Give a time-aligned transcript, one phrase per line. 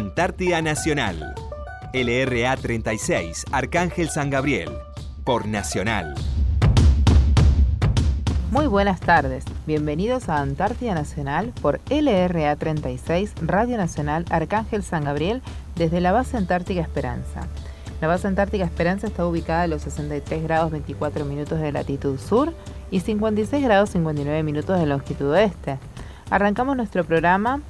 [0.00, 1.34] Antártida Nacional.
[1.92, 4.70] LRA 36, Arcángel San Gabriel.
[5.24, 6.14] Por Nacional.
[8.50, 9.44] Muy buenas tardes.
[9.66, 15.42] Bienvenidos a Antártida Nacional por LRA 36, Radio Nacional Arcángel San Gabriel,
[15.76, 17.42] desde la base Antártica Esperanza.
[18.00, 22.54] La base Antártica Esperanza está ubicada a los 63 grados 24 minutos de latitud sur
[22.90, 25.76] y 56 grados 59 minutos de longitud oeste.
[26.30, 27.60] Arrancamos nuestro programa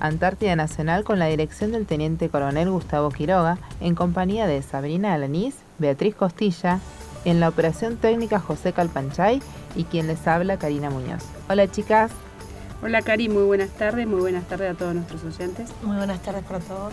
[0.00, 5.54] Antártida Nacional con la dirección del Teniente Coronel Gustavo Quiroga, en compañía de Sabrina Alanís,
[5.78, 6.80] Beatriz Costilla,
[7.24, 9.40] en la operación técnica José Calpanchay
[9.76, 11.24] y quien les habla Karina Muñoz.
[11.48, 12.10] Hola chicas.
[12.82, 15.70] Hola Cari, muy buenas tardes, muy buenas tardes a todos nuestros oyentes.
[15.82, 16.92] Muy buenas tardes para todos.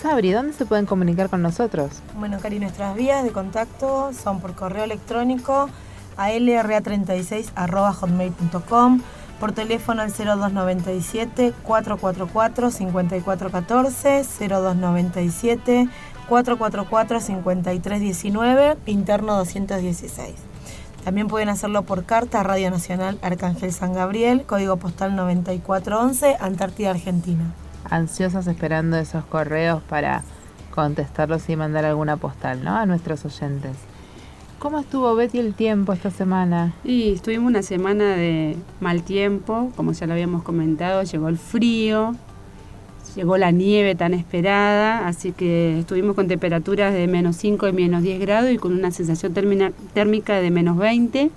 [0.00, 2.00] Sabri, ¿dónde se pueden comunicar con nosotros?
[2.16, 5.68] Bueno, Cari, nuestras vías de contacto son por correo electrónico
[6.16, 9.00] a lra36.hotmail.com,
[9.42, 15.88] por teléfono al 0297 444 5414, 0297
[16.28, 20.36] 444 5319, interno 216.
[21.02, 26.90] También pueden hacerlo por carta a Radio Nacional Arcángel San Gabriel, código postal 9411, Antártida,
[26.90, 27.52] Argentina
[27.90, 30.22] ansiosas esperando esos correos para
[30.70, 32.76] contestarlos y mandar alguna postal, ¿no?
[32.76, 33.76] A nuestros oyentes.
[34.62, 36.72] ¿Cómo estuvo Betty el tiempo esta semana?
[36.84, 42.14] Y estuvimos una semana de mal tiempo, como ya lo habíamos comentado, llegó el frío,
[43.16, 48.04] llegó la nieve tan esperada, así que estuvimos con temperaturas de menos 5 y menos
[48.04, 51.30] 10 grados y con una sensación térmica de menos 20.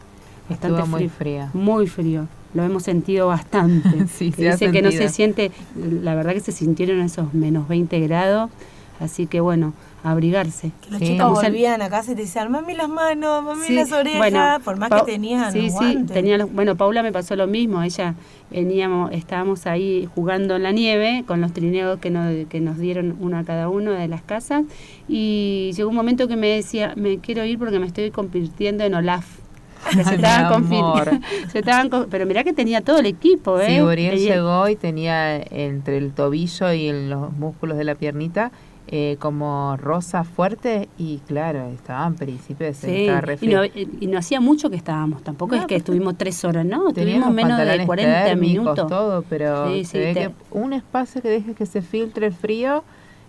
[0.47, 1.49] Bastante Estuvo muy frío.
[1.55, 4.07] Muy frío lo hemos sentido bastante.
[4.15, 8.51] sí, dice que no se siente, la verdad que se sintieron esos menos 20 grados,
[8.99, 9.73] así que bueno,
[10.05, 10.71] abrigarse.
[10.81, 14.61] Que los chicos volvían a casa y te decían, mami las manos, mami las orejas,
[14.61, 18.15] por más que tenían Sí, sí, tenía bueno, Paula me pasó lo mismo, ella
[18.51, 23.17] veníamos, estábamos ahí jugando en la nieve con los trineos que nos, que nos dieron
[23.19, 24.63] uno a cada uno de las casas
[25.07, 28.93] y llegó un momento que me decía, me quiero ir porque me estoy convirtiendo en
[28.93, 29.25] Olaf
[29.91, 30.67] se estaban,
[31.51, 33.67] se estaban pero mirá que tenía todo el equipo, ¿eh?
[33.67, 38.51] Sí, Uriel llegó y tenía entre el tobillo y en los músculos de la piernita
[38.87, 43.07] eh, como rosa fuerte y claro, estaban principio de sí.
[43.41, 46.93] y, no, y no hacía mucho que estábamos, tampoco es que estuvimos tres horas, ¿no?
[46.93, 48.87] Tuvimos menos de 40 minutos.
[48.87, 52.83] todo, pero ve que un espacio que dejes que se filtre el frío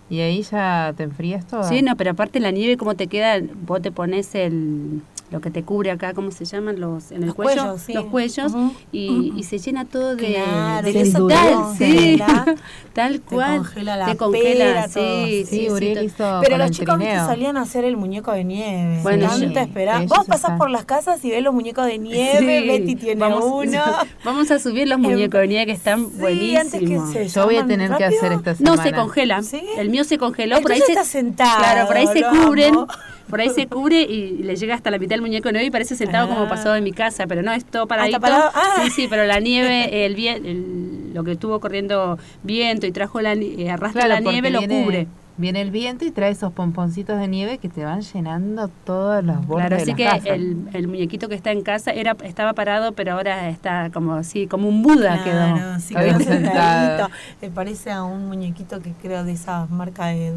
[0.09, 1.63] y ahí ya te enfrías todo.
[1.63, 3.39] Sí, no, pero aparte la nieve, ¿cómo te queda?
[3.65, 6.79] Vos te pones el lo que te cubre acá, ¿cómo se llaman?
[6.79, 8.53] Los, en el cuello, los cuellos,
[8.91, 12.21] y, y, se llena todo de, claro, de eso tal, sí,
[12.93, 13.51] tal cual.
[13.51, 17.83] Te congela la te congela, sí, sí, Uriel hizo Pero los chicos salían a hacer
[17.83, 18.99] el muñeco de nieve.
[19.03, 20.05] Bueno, esperar.
[20.07, 23.83] Vos pasás por las casas y ves los muñecos de nieve, Betty tiene uno.
[24.23, 27.11] Vamos a subir los muñecos de nieve que están buenísimos.
[27.11, 28.77] Que Yo voy a tener que hacer esta semana.
[28.77, 29.41] No se congela.
[29.77, 31.57] El mío se congeló, por ahí se, está sentado.
[31.59, 32.75] Claro, por ahí se cubren
[33.29, 35.95] por ahí se cubre y le llega hasta la mitad del muñeco nuevo y parece
[35.95, 36.49] sentado como ah.
[36.49, 38.19] pasó en mi casa, pero no, es todo paradito.
[38.23, 38.81] Ah.
[38.83, 43.33] Sí, sí, pero la nieve, el, el, lo que estuvo corriendo viento y trajo la,
[43.33, 47.59] eh, arrastra la nieve, lo cubre viene el viento y trae esos pomponcitos de nieve
[47.59, 51.51] que te van llenando todos los bordes claro, así que El, el, muñequito que está
[51.51, 55.79] en casa era estaba parado, pero ahora está como así, como un Buda quedó.
[55.79, 57.09] Sí, quedó sentadito.
[57.41, 60.31] Me parece a un muñequito que creo de esa marca de,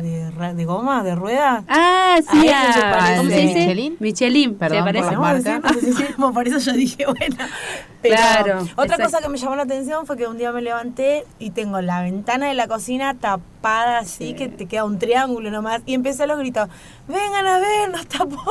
[0.54, 1.64] de, goma, de rueda.
[1.68, 3.60] Ah, sí, ah, ¿cómo se dice?
[3.60, 3.96] Michelin.
[3.98, 5.08] Michelin, Perdón, parece?
[5.08, 5.62] Por, marca.
[6.34, 7.36] por eso yo dije, bueno.
[8.02, 8.66] claro.
[8.76, 11.80] Otra cosa que me llamó la atención fue que un día me levanté y tengo
[11.80, 15.82] la ventana de la cocina tapada así que te queda un triángulo nomás.
[15.86, 16.68] Y empecé a los gritos,
[17.08, 18.42] vengan a ver, nos tapó.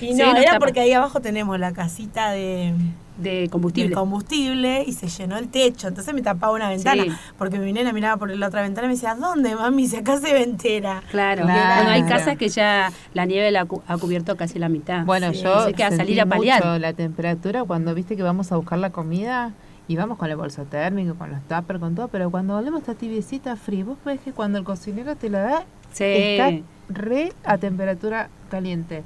[0.00, 2.74] Y no, era porque ahí abajo tenemos la casita de
[3.16, 3.94] de combustible.
[3.94, 5.88] combustible y se llenó el techo.
[5.88, 7.18] Entonces me tapaba una ventana.
[7.38, 9.86] Porque mi nena miraba por la otra ventana y me decía, ¿dónde, mami?
[9.86, 11.02] Si acá se ve entera.
[11.10, 11.44] Claro.
[11.44, 15.04] Bueno, hay casas que ya la nieve la ha cubierto casi la mitad.
[15.04, 16.64] Bueno, yo que a salir a paliar.
[16.64, 19.52] Mucho la temperatura cuando viste que vamos a buscar la comida
[19.86, 22.94] y vamos con el bolso térmico, con los tuppers, con todo, pero cuando volvemos está
[22.94, 23.84] tibiecita, frío.
[23.84, 25.64] Vos ves que cuando el cocinero te la da,
[25.98, 26.52] está
[26.88, 29.02] re a temperatura caliente.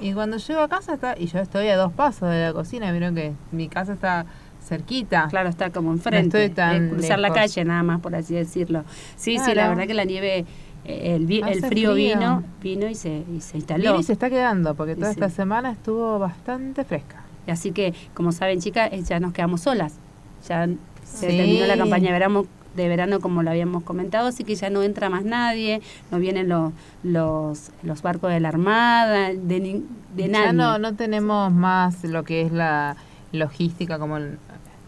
[0.00, 2.90] Y cuando llego a casa está, y yo estoy a dos pasos de la cocina,
[2.90, 4.26] vieron que mi casa está
[4.64, 5.28] cerquita.
[5.28, 6.44] Claro, está como enfrente.
[6.46, 8.84] estoy cruzar la calle nada más, por así decirlo.
[9.16, 10.44] Sí, sí, la verdad que la nieve,
[10.84, 13.98] eh, el, el frío, vino, vino y se, y se instaló.
[13.98, 17.24] y se está quedando, porque toda esta semana estuvo bastante fresca.
[17.46, 19.94] Así que, como saben, chicas, eh, ya nos quedamos solas.
[20.46, 20.68] Ya
[21.04, 22.46] se terminó la campaña de verano
[22.76, 25.82] de verano como lo habíamos comentado, así que ya no entra más nadie,
[26.12, 29.82] no vienen los, los, los barcos de la Armada, de,
[30.14, 30.46] de nadie.
[30.46, 32.96] Ya no, no tenemos más lo que es la
[33.32, 34.18] logística, como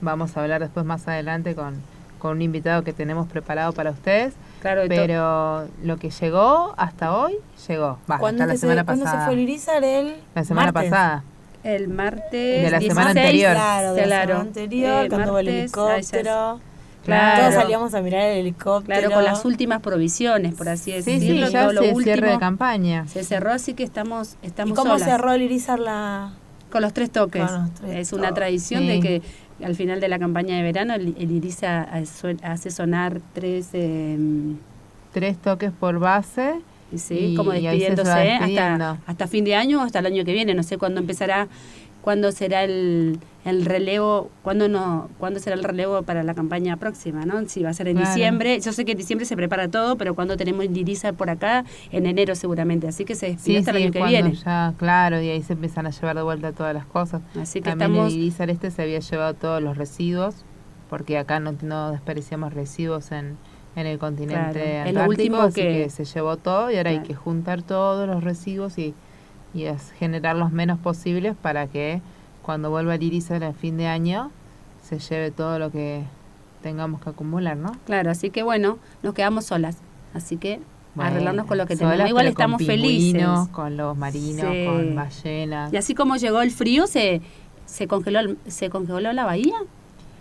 [0.00, 1.74] vamos a hablar después más adelante con,
[2.18, 4.34] con un invitado que tenemos preparado para ustedes.
[4.60, 7.34] Claro, pero lo que llegó hasta hoy,
[7.66, 7.98] llegó.
[8.10, 9.10] Va, hasta la semana pasada.
[9.10, 9.82] ¿Cuándo se fue el Irizar?
[9.82, 11.24] El la semana pasada.
[11.62, 12.62] El martes.
[12.62, 13.52] De la semana anterior.
[13.52, 16.60] Claro, de la semana anterior, eh, cuando el helicóptero.
[17.04, 17.42] Claro.
[17.42, 19.00] Todos salíamos a mirar el helicóptero.
[19.00, 21.20] Claro, con las últimas provisiones, por así decirlo.
[21.20, 23.06] Sí, sí, ya se cierre de campaña.
[23.08, 26.32] Se cerró, así que estamos, estamos ¿Y cómo cerró el Irizar la...?
[26.70, 27.42] Con los tres toques.
[27.88, 29.22] es una tradición de que
[29.64, 31.88] al final de la campaña de verano el, Irizar
[32.42, 33.70] hace sonar tres...
[33.72, 34.56] Em,
[35.12, 36.60] tres toques por base.
[36.96, 40.54] Sí, como despidiéndose hasta, hasta fin de año o hasta el año que viene.
[40.54, 41.48] No sé cuándo empezará
[42.00, 47.24] cuándo será el, el relevo, cuándo no, cuándo será el relevo para la campaña próxima,
[47.24, 47.46] ¿no?
[47.48, 50.14] Si va a ser en diciembre, yo sé que en diciembre se prepara todo, pero
[50.14, 53.92] cuando tenemos Dirisa por acá, en enero seguramente, así que se despide hasta el año
[53.92, 54.32] que viene.
[54.34, 57.22] Ya, claro, y ahí se empiezan a llevar de vuelta todas las cosas.
[57.40, 58.50] Así que También estamos...
[58.50, 60.34] Este se había llevado todos los residuos,
[60.88, 63.36] porque acá no, no desperdiciamos residuos en,
[63.76, 65.90] en el continente antártico, último así que...
[65.90, 68.94] se llevó todo y ahora hay que juntar todos los residuos y
[69.54, 72.00] y es generar los menos posibles para que
[72.42, 74.30] cuando vuelva el iris a fin de año
[74.82, 76.02] se lleve todo lo que
[76.62, 77.72] tengamos que acumular, ¿no?
[77.86, 79.78] Claro, así que bueno, nos quedamos solas,
[80.14, 80.60] así que
[80.96, 82.08] arreglarnos con lo que tenemos.
[82.08, 83.24] Igual estamos felices.
[83.52, 85.72] Con los marinos, con ballenas.
[85.72, 87.20] Y así como llegó el frío, se,
[87.66, 89.56] se, congeló, se congeló la bahía.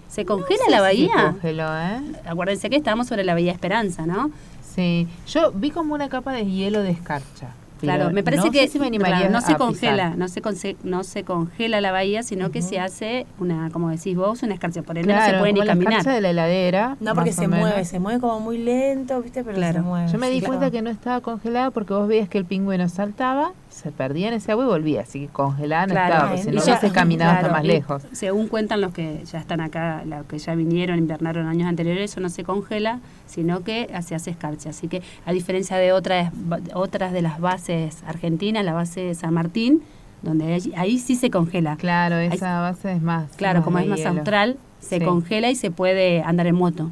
[0.09, 1.13] ¿Se congela la bahía?
[1.15, 2.01] Se congeló, ¿eh?
[2.25, 4.31] Acuérdense que estábamos sobre la bahía Esperanza, ¿no?
[4.61, 7.53] Sí, yo vi como una capa de hielo de escarcha.
[7.79, 10.41] Claro, me parece que no se congela, no se,
[10.83, 14.81] no se congela la bahía, sino que se hace una, como decís vos, una escarcha.
[14.81, 16.05] Por ende no se puede ni caminar.
[16.05, 16.97] La de la heladera.
[16.99, 19.43] No, porque se mueve, se mueve como muy lento, ¿viste?
[19.43, 20.11] Pero se mueve.
[20.11, 23.53] Yo me di cuenta que no estaba congelada porque vos veías que el pingüino saltaba,
[23.69, 26.61] se perdía en ese agua y volvía, así que congelada no estaba, porque si no
[26.61, 28.03] se caminaba hasta más lejos.
[28.11, 32.19] Según cuentan los que ya están acá, los que ya vinieron, invernaron años anteriores, eso
[32.19, 34.71] no se congela, sino que se hace escarcha.
[34.71, 36.31] Así que a diferencia de otras,
[36.73, 39.83] otras de las bases argentinas, la base de San Martín,
[40.21, 41.77] donde ahí, sí se congela.
[41.77, 43.31] Claro, esa base es más.
[43.37, 46.91] Claro, como es más austral, se congela y se puede andar en moto.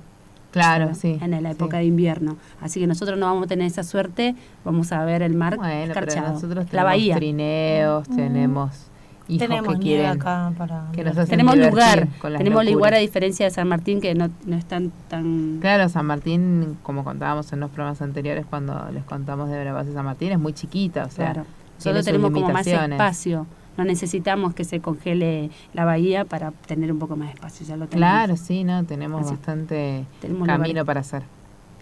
[0.51, 1.17] Claro, sí.
[1.21, 2.37] En la época de invierno.
[2.61, 5.93] Así que nosotros no vamos a tener esa suerte, vamos a ver el mar bueno,
[5.93, 7.15] nosotros tenemos la bahía.
[7.15, 8.15] trineos, mm.
[8.15, 8.87] tenemos
[9.27, 13.51] hijos tenemos que quieren acá para que nos tenemos lugar tenemos lugar a diferencia de
[13.51, 17.69] San Martín que no, no es tan tan claro San Martín como contábamos en los
[17.69, 21.09] programas anteriores cuando les contamos de la base de San Martín es muy chiquita o
[21.09, 21.47] sea claro.
[21.77, 23.45] nosotros tenemos como más espacio
[23.77, 27.77] no necesitamos que se congele la bahía para tener un poco más de espacio, ya
[27.77, 28.09] lo tenemos.
[28.09, 30.05] Claro, sí, no, tenemos bastante
[30.45, 31.23] camino para hacer.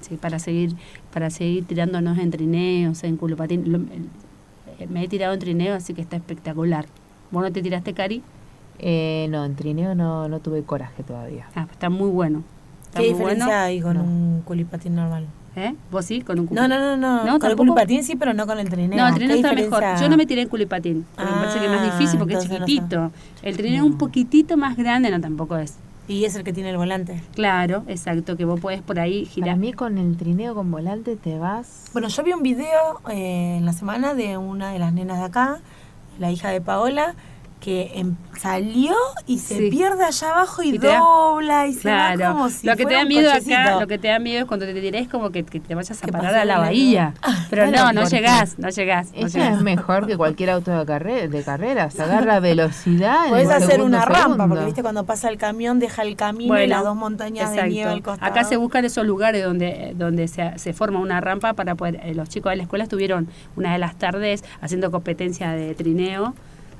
[0.01, 0.75] Sí, para seguir
[1.13, 4.09] para seguir tirándonos en trineos, en culopatín.
[4.77, 6.85] Eh, me he tirado en trineo, así que está espectacular.
[7.31, 8.21] ¿Vos no te tiraste, Cari?
[8.77, 11.47] Eh, no, en trineo no, no tuve coraje todavía.
[11.55, 12.43] Ah, está muy bueno.
[12.95, 15.25] ¿Qué diferencia hay con un culipatín normal?
[15.55, 15.73] ¿Eh?
[15.89, 16.21] ¿Vos sí?
[16.21, 17.23] ¿Con un No, no, no, no.
[17.23, 18.97] ¿No con el culipatín sí, pero no con el trineo.
[18.97, 19.83] No, el trineo está mejor.
[19.99, 22.33] Yo no me tiré en culipatín, porque me parece que es más ah, difícil porque
[22.33, 23.11] es chiquitito.
[23.41, 25.75] el trineo es un poquitito más grande, no tampoco es.
[26.07, 27.23] Y es el que tiene el volante.
[27.33, 29.51] Claro, exacto, que vos podés por ahí girar.
[29.51, 31.85] A mí con el trineo con volante te vas...
[31.93, 35.25] Bueno, yo vi un video eh, en la semana de una de las nenas de
[35.25, 35.59] acá,
[36.19, 37.15] la hija de Paola,
[37.65, 38.93] que em, salió
[39.25, 42.93] y se pierde allá abajo y, dobla y se va como si lo que te
[42.93, 45.59] da miedo acá lo que te da miedo es cuando te tirás como que, que
[45.59, 47.15] te vayas a parar a la bahía.
[47.23, 51.27] Ah, pero no no llegás no llegás ella es mejor que cualquier auto de carrera
[51.27, 51.99] de carreras.
[52.05, 56.61] Agarra velocidad puedes hacer una rampa porque viste cuando pasa el camión deja el camino
[56.61, 58.31] y las dos montañas de nieve al costado.
[58.31, 62.13] Acá se buscan esos lugares donde donde se, se forma una rampa para poder eh,
[62.13, 66.35] los chicos de la escuela estuvieron una de las tardes haciendo competencia de trineo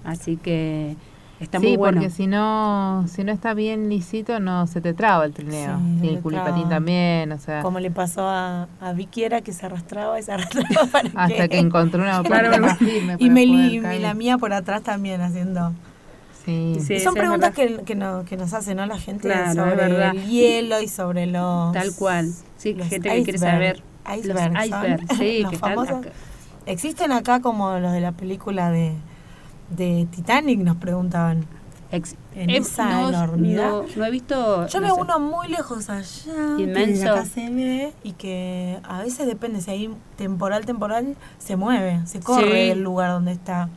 [0.06, 0.96] Así que
[1.40, 1.98] está muy bueno.
[2.00, 5.80] porque si no, si no está bien lisito, no se te traba el trineo.
[6.02, 7.62] y el culipatín también, o sea.
[7.62, 11.48] Como le pasó a, a Vicky era que se arrastraba y se arrastraba para Hasta
[11.48, 15.74] que, encontró una claro, más firme Y, Meli, y la mía por atrás también haciendo...
[16.46, 17.00] Sí.
[17.00, 18.86] son preguntas que, que, no, que, nos hace ¿no?
[18.86, 21.74] la gente sobre el hielo y sobre los...
[21.74, 22.32] Tal cual.
[22.58, 23.84] Sí, gente que quiere saber.
[24.08, 26.06] Iceberg, los icebergs, sí, que famosos.
[26.66, 28.94] Existen acá como los de la película de
[29.70, 31.46] de Titanic, nos preguntaban.
[31.92, 33.84] en esa enormidad.
[33.96, 34.68] No, he visto.
[34.68, 36.58] Yo veo uno muy lejos allá.
[36.58, 37.12] Inmenso.
[37.12, 42.20] acá se ve y que a veces depende, si hay temporal, temporal, se mueve, se
[42.20, 43.70] corre el lugar donde está.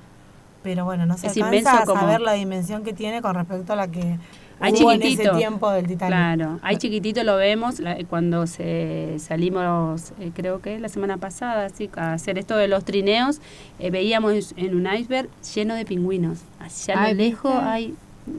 [0.62, 3.76] Pero bueno, no se es alcanza a saber la dimensión que tiene con respecto a
[3.76, 4.18] la que
[4.60, 5.22] hay chiquitito.
[5.22, 6.10] En ese tiempo del Titanic.
[6.10, 11.90] Claro, hay chiquitito, lo vemos cuando se salimos, eh, creo que la semana pasada, sí,
[11.96, 13.40] a hacer esto de los trineos,
[13.78, 16.40] eh, veíamos en un iceberg lleno de pingüinos.
[16.58, 17.94] Allá a lo lejos hay...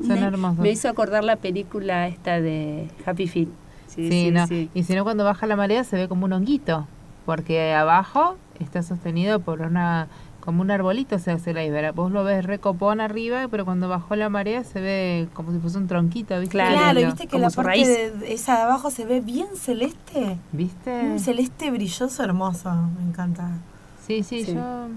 [0.05, 0.59] Son me, hermosos.
[0.59, 3.49] Me hizo acordar la película esta de Happy Feet.
[3.87, 4.45] Sí, sí, no.
[4.73, 6.87] Y si no, cuando baja la marea se ve como un honguito,
[7.25, 10.07] porque abajo está sostenido por una
[10.49, 11.91] como un arbolito se hace la ibera.
[11.91, 15.77] Vos lo ves recopón arriba, pero cuando bajó la marea se ve como si fuese
[15.77, 16.53] un tronquito, ¿viste?
[16.53, 20.39] Claro, ¿viste que la parte de esa de abajo se ve bien celeste?
[20.51, 21.01] ¿Viste?
[21.01, 23.59] Un celeste brilloso, hermoso, me encanta.
[24.07, 24.87] Sí, sí, yo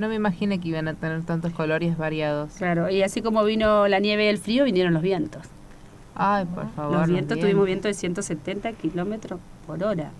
[0.00, 2.54] no me imaginé que iban a tener tantos colores variados.
[2.54, 5.42] Claro, y así como vino la nieve y el frío, vinieron los vientos.
[6.16, 6.96] Ay, por favor.
[6.96, 10.10] Los vientos, tuvimos vientos de 170 kilómetros por hora.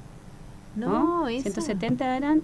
[0.76, 2.42] No, 170 eran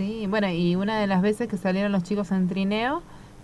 [0.00, 3.02] Sí, bueno, y una de las veces que salieron los chicos en trineo,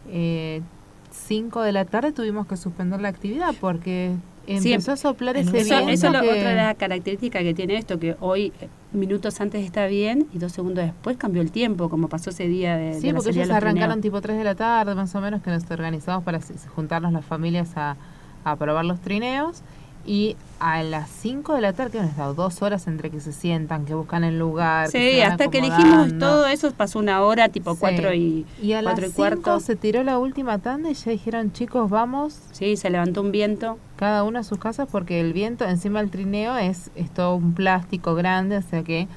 [0.08, 0.62] eh,
[1.10, 4.14] 5 de la tarde tuvimos que suspender la actividad porque
[4.46, 5.92] empezó a soplar ese eso, viento.
[5.92, 9.86] Eso es otra de las características que tiene esto, que hoy eh, minutos antes está
[9.86, 13.32] bien y dos segundos después cambió el tiempo, como pasó ese día de Sí, porque
[13.32, 16.40] ellos arrancaron tipo 3 de la tarde más o menos, que nos organizamos para
[16.74, 17.98] juntarnos las familias a,
[18.44, 19.60] a probar los trineos
[20.06, 23.32] y a las 5 de la tarde, que han estado dos horas entre que se
[23.32, 24.88] sientan, que buscan el lugar.
[24.88, 28.98] Sí, hasta que elegimos todo eso pasó una hora, tipo 4 y, y a las
[28.98, 32.38] 5 se tiró la última tanda y ya dijeron, chicos, vamos.
[32.52, 33.78] Sí, se levantó un viento.
[33.96, 37.54] Cada uno a sus casas porque el viento encima del trineo es, es todo un
[37.54, 39.08] plástico grande, o sea que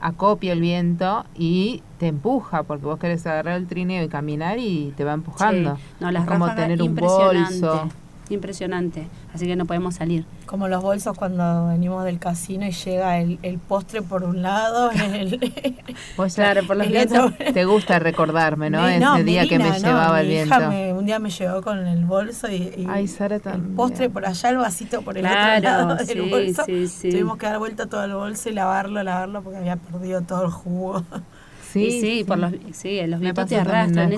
[0.00, 4.92] acopia el viento y te empuja porque vos querés agarrar el trineo y caminar y
[4.96, 5.78] te va empujando.
[6.00, 7.88] No, las es como tener un bolso
[8.30, 10.24] impresionante, así que no podemos salir.
[10.46, 15.40] Como los bolsos cuando venimos del casino y llega el, postre por un lado, el,
[16.16, 17.32] pues claro, por los vientos.
[17.52, 18.86] Te gusta recordarme, ¿no?
[18.86, 20.56] Ese día que me llevaba el viento.
[20.96, 24.56] un día me llevó con el bolso y, Ay, Sara el postre por allá, el
[24.58, 26.64] vasito por el otro lado del bolso.
[26.64, 30.50] Tuvimos que dar vuelta todo el bolso y lavarlo, lavarlo porque había perdido todo el
[30.50, 31.04] jugo.
[31.72, 34.12] Sí, sí, por los, sí, los vientos te arrastran.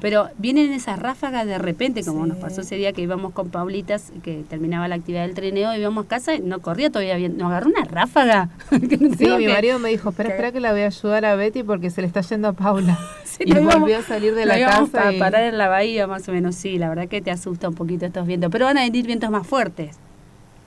[0.00, 4.12] pero vienen esas ráfagas de repente, como nos pasó ese día que íbamos con Paulitas,
[4.22, 7.36] que terminaba la actividad del trineo, íbamos a casa y no corría todavía bien.
[7.36, 8.50] Nos agarró una ráfaga.
[9.18, 11.90] sí, mi marido me dijo, espera, espera que la voy a ayudar a Betty porque
[11.90, 12.98] se le está yendo a Paula.
[13.40, 15.08] y volvió a salir de la casa.
[15.08, 17.74] A parar en la bahía, más o menos, sí, la verdad que te asusta un
[17.74, 18.50] poquito estos vientos.
[18.50, 19.96] Pero van a venir vientos más fuertes.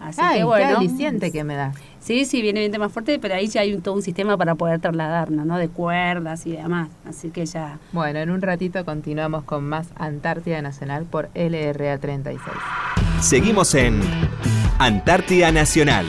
[0.02, 0.68] Así que bueno.
[0.68, 1.74] Qué aliciente que me da.
[2.00, 4.56] Sí, sí, viene viento más fuerte, pero ahí ya hay un, todo un sistema para
[4.56, 5.58] poder trasladarnos, ¿no?
[5.58, 6.90] De cuerdas y demás.
[7.06, 7.80] Así que ya.
[7.92, 12.42] Bueno, en un ratito continuamos con más Antártida Nacional por LRA 36.
[13.22, 14.02] Seguimos en
[14.80, 16.08] Antártida Nacional.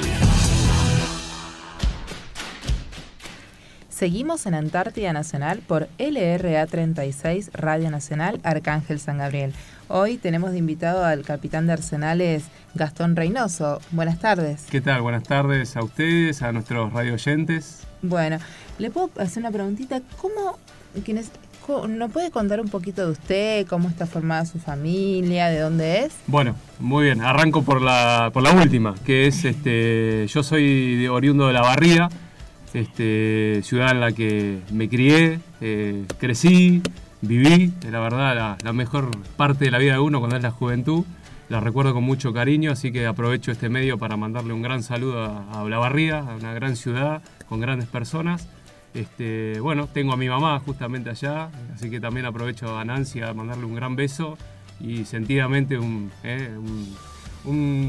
[4.03, 9.53] Seguimos en Antártida Nacional por LRA 36 Radio Nacional Arcángel San Gabriel.
[9.95, 12.45] Hoy tenemos de invitado al capitán de Arsenales,
[12.75, 13.79] Gastón Reynoso.
[13.91, 14.65] Buenas tardes.
[14.71, 15.03] ¿Qué tal?
[15.03, 17.83] Buenas tardes a ustedes, a nuestros radio oyentes.
[18.01, 18.39] Bueno,
[18.79, 20.01] le puedo hacer una preguntita.
[20.17, 20.59] ¿Cómo,
[21.05, 21.23] quién
[21.91, 26.15] ¿No puede contar un poquito de usted, cómo está formada su familia, de dónde es?
[26.27, 27.21] Bueno, muy bien.
[27.21, 31.61] Arranco por la, por la última, que es, este, yo soy de, oriundo de La
[31.61, 32.09] Barría,
[32.73, 36.81] este, ciudad en la que me crié, eh, crecí,
[37.23, 41.05] viví, la verdad, la, mejor parte de la vida de uno cuando es la juventud.
[41.49, 45.23] La recuerdo con mucho cariño, así que aprovecho este medio para mandarle un gran saludo
[45.25, 48.49] a, a a una gran ciudad con grandes personas.
[48.95, 53.33] Este, bueno, tengo a mi mamá justamente allá, así que también aprovecho a Nancy a
[53.33, 54.37] mandarle un gran beso
[54.81, 56.51] y sentidamente un, eh,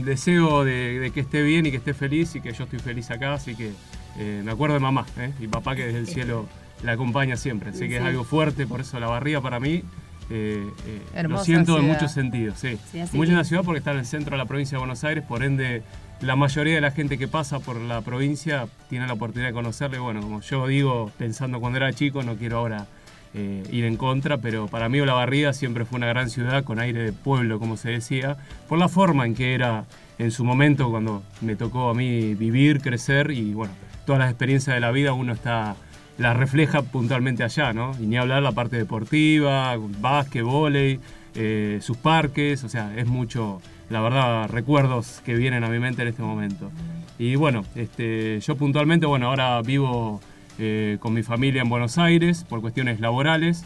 [0.05, 3.33] deseo de, que esté bien y que esté feliz y que yo estoy feliz acá,
[3.33, 3.71] así que
[4.17, 6.47] eh, me acuerdo de mamá eh, y papá que desde el cielo
[6.83, 7.71] la acompaña siempre.
[7.71, 9.83] Así que es algo fuerte, por eso la barriga para mí
[10.29, 10.69] eh,
[11.15, 12.59] eh, lo siento en muchos sentidos.
[12.59, 12.77] Sí.
[13.13, 15.43] Muy linda ciudad porque está en el centro de la provincia de Buenos Aires, por
[15.43, 15.83] ende
[16.21, 19.99] la mayoría de la gente que pasa por la provincia tiene la oportunidad de conocerle.
[19.99, 22.87] Bueno, como yo digo, pensando cuando era chico, no quiero ahora
[23.33, 27.03] eh, ir en contra, pero para mí Olavarría siempre fue una gran ciudad con aire
[27.03, 28.37] de pueblo, como se decía,
[28.69, 29.85] por la forma en que era
[30.17, 33.73] en su momento cuando me tocó a mí vivir, crecer y bueno,
[34.05, 35.75] todas las experiencias de la vida uno está
[36.17, 37.91] la refleja puntualmente allá, ¿no?
[37.99, 40.99] Y ni hablar la parte deportiva, básquet, volei,
[41.35, 46.03] eh, sus parques, o sea, es mucho, la verdad, recuerdos que vienen a mi mente
[46.03, 46.71] en este momento.
[47.17, 50.21] Y bueno, este, yo puntualmente, bueno, ahora vivo
[50.59, 53.63] eh, con mi familia en Buenos Aires por cuestiones laborales.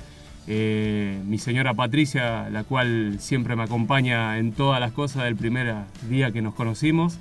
[0.47, 5.75] Eh, mi señora Patricia, la cual siempre me acompaña en todas las cosas del primer
[6.09, 7.19] día que nos conocimos.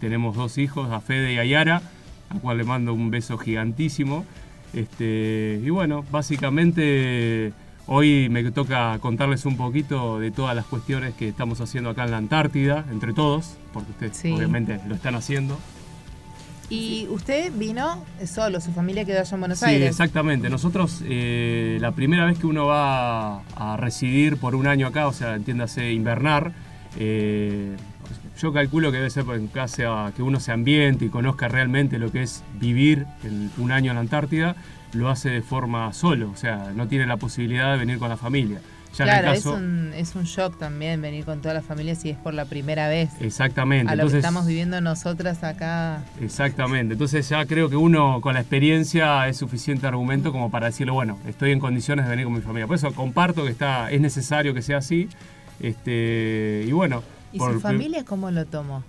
[0.00, 1.82] tenemos dos hijos, a Fede y a Yara,
[2.30, 4.24] a cual le mando un beso gigantísimo.
[4.72, 7.52] Este, y bueno, básicamente
[7.86, 12.10] hoy me toca contarles un poquito de todas las cuestiones que estamos haciendo acá en
[12.10, 15.58] la Antártida, entre todos, porque ustedes obviamente lo están haciendo.
[16.68, 19.82] Y usted vino solo, su familia quedó allá en Buenos Aires.
[19.82, 20.50] Sí, exactamente.
[20.50, 25.12] Nosotros, eh, la primera vez que uno va a residir por un año acá, o
[25.12, 26.52] sea, entiéndase invernar,
[26.98, 27.76] eh,
[28.38, 31.98] yo calculo que debe ser en caso a que uno se ambiente y conozca realmente
[31.98, 33.06] lo que es vivir
[33.58, 34.56] un año en la Antártida,
[34.92, 38.16] lo hace de forma solo, o sea, no tiene la posibilidad de venir con la
[38.16, 38.60] familia.
[38.94, 42.34] claro, es, un, es un shock también venir con toda la familia si es por
[42.34, 43.10] la primera vez.
[43.20, 43.92] Exactamente.
[43.92, 46.02] A lo que estamos viviendo nosotras acá.
[46.20, 46.94] Exactamente.
[46.94, 51.18] Entonces ya creo que uno con la experiencia es suficiente argumento como para decirle, bueno,
[51.26, 52.66] estoy en condiciones de venir con mi familia.
[52.66, 55.08] Por eso comparto que está, es necesario que sea así.
[55.60, 57.02] Este, y bueno.
[57.36, 58.82] ¿Y su familia cómo lo tomó?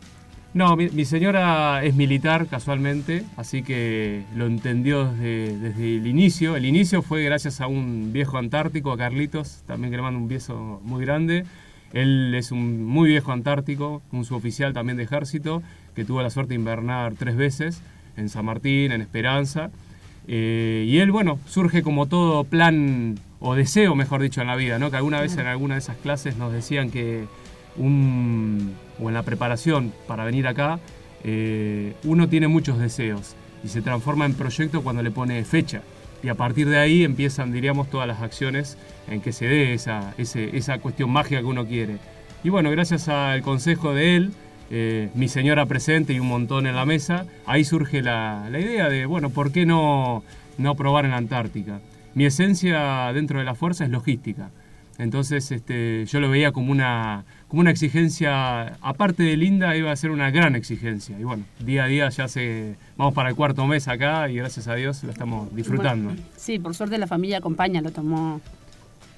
[0.54, 6.56] No, mi, señora es militar casualmente, así que lo entendió desde, el inicio.
[6.56, 10.28] El inicio fue gracias a un viejo antártico, a Carlitos, también que le mando un
[10.28, 11.46] beso muy grande.
[11.94, 15.62] Él es un muy viejo antártico, un suboficial también de ejército,
[15.96, 17.82] que tuvo la suerte de invernar tres veces
[18.16, 19.70] en San Martín, en Esperanza.
[20.28, 24.80] Eh, y él, bueno, surge como todo plan o deseo, mejor dicho, en la vida,
[24.80, 24.90] ¿no?
[24.90, 27.26] Que alguna vez en alguna de esas clases nos decían que
[27.78, 30.80] un o en la preparación para venir acá,
[31.24, 35.82] eh, uno tiene muchos deseos y se transforma en proyecto cuando le pone fecha.
[36.24, 40.14] Y a partir de ahí empiezan, diríamos, todas las acciones en que se dé esa,
[40.18, 41.98] esa cuestión mágica que uno quiere.
[42.44, 44.32] Y bueno, gracias al consejo de él,
[44.70, 48.90] eh, mi señora presente y un montón en la mesa, ahí surge la, la, idea
[48.90, 50.24] de, bueno, ¿por qué no,
[50.58, 51.80] no probar en la Antártica?
[52.16, 54.50] Mi esencia dentro de la fuerza es logística.
[54.98, 59.96] Entonces este, yo lo veía como una, como una exigencia, aparte de linda, iba a
[59.96, 61.18] ser una gran exigencia.
[61.20, 64.68] Y bueno, día a día ya se, vamos para el cuarto mes acá y gracias
[64.68, 66.14] a Dios lo estamos disfrutando.
[66.36, 68.42] sí, por suerte la familia acompaña, lo tomó.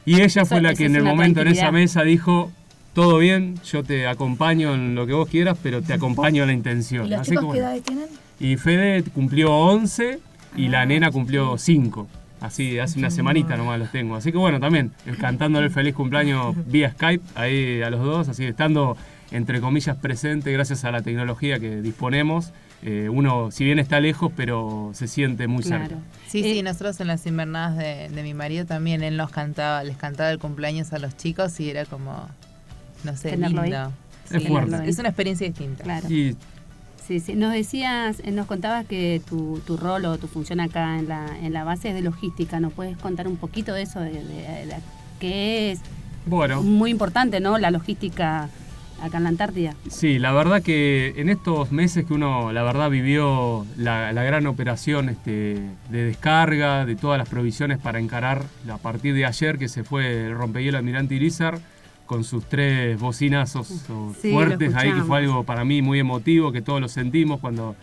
[0.06, 2.52] Y ella fue la que en el momento en esa mesa dijo,
[2.94, 6.54] todo bien, yo te acompaño en lo que vos quieras, pero te acompaño en la
[6.54, 7.06] intención.
[7.06, 8.06] ¿Y los chicos qué edades tienen?
[8.40, 10.20] Y Fede cumplió 11
[10.56, 12.08] y la ah, nena cumplió 5.
[12.42, 14.16] Así, hace una semanita nomás los tengo.
[14.16, 18.46] Así que bueno, también cantándole el feliz cumpleaños vía Skype ahí a los dos, así
[18.46, 18.96] estando
[19.32, 22.52] entre comillas presente gracias a la tecnología que disponemos.
[22.82, 25.98] Eh, uno, si bien está lejos, pero se siente muy cerca.
[26.28, 29.98] Sí, sí, eh, nosotros en las invernadas de, mi marido también, él nos cantaba, les
[29.98, 32.30] cantaba el cumpleaños a los chicos y era como,
[33.04, 33.64] no sé, lindo.
[34.32, 34.90] es fuerte.
[34.90, 35.84] Es una experiencia distinta.
[35.84, 36.08] Claro.
[37.10, 37.34] Sí, sí.
[37.34, 41.26] Nos decías, eh, nos contabas que tu, tu, rol o tu función acá en la,
[41.42, 42.60] en la base es de logística.
[42.60, 44.00] ¿Nos puedes contar un poquito de eso?
[44.00, 44.76] De, de,
[45.20, 45.82] qué es
[46.28, 46.62] bueno.
[46.62, 47.58] muy importante, ¿no?
[47.58, 48.48] La logística
[49.02, 49.74] acá en la Antártida.
[49.90, 54.46] Sí, la verdad que en estos meses que uno, la verdad, vivió la, la gran
[54.46, 59.68] operación este, de descarga, de todas las provisiones para encarar a partir de ayer que
[59.68, 61.60] se fue el rompehielo Almirante Irizar
[62.10, 63.68] con sus tres bocinazos
[64.20, 67.76] fuertes ahí, que fue algo para mí muy emotivo, que todos lo sentimos cuando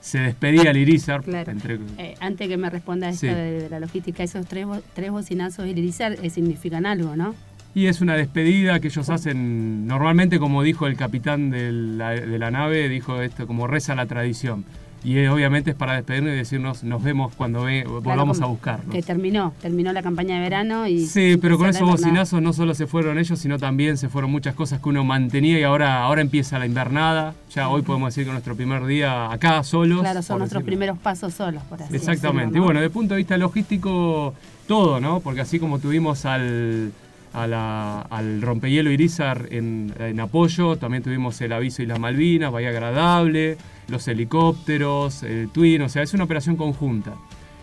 [0.00, 1.22] se despedía el Irizar.
[1.28, 6.16] Eh, antes que me responda esto de, la logística, esos tres, tres bocinazos del Irizar
[6.22, 7.34] eh, significan algo, ¿no?
[7.74, 12.38] Y es una despedida que ellos hacen normalmente, como dijo el capitán de la, de
[12.38, 14.64] la nave, dijo esto, como reza la tradición
[15.04, 17.66] y eh, obviamente es para despedirnos y decirnos nos vemos cuando
[18.02, 18.90] volvamos a buscarlos.
[18.90, 21.06] Que terminó, terminó la campaña de verano y...
[21.06, 24.54] Sí, pero con esos bocinazos no solo se fueron ellos, sino también se fueron muchas
[24.54, 27.34] cosas que uno mantenía y ahora, ahora empieza la invernada.
[27.50, 30.00] Ya hoy podemos decir que nuestro primer día acá solos.
[30.00, 32.56] Claro, son nuestros primeros pasos solos, por así Exactamente.
[32.56, 34.34] Y bueno, desde el punto de vista logístico,
[34.66, 35.20] todo, ¿no?
[35.20, 36.92] Porque así como tuvimos al
[37.34, 40.76] al rompehielo Irizar en, apoyo.
[40.76, 46.02] También tuvimos el aviso y las Malvinas, Bahía Agradable, los helicópteros, el Twin, o sea,
[46.02, 47.14] es una operación conjunta.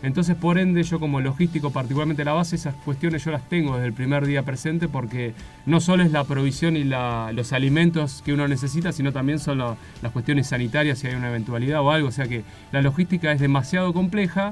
[0.04, 3.88] Entonces, por ende, yo como logístico, particularmente la base, esas cuestiones yo las tengo desde
[3.88, 5.34] el primer día presente porque
[5.68, 10.12] no solo es la provisión y los alimentos que uno necesita, sino también son las
[10.12, 12.08] cuestiones sanitarias si hay una eventualidad o algo.
[12.08, 14.50] O sea que la logística es demasiado compleja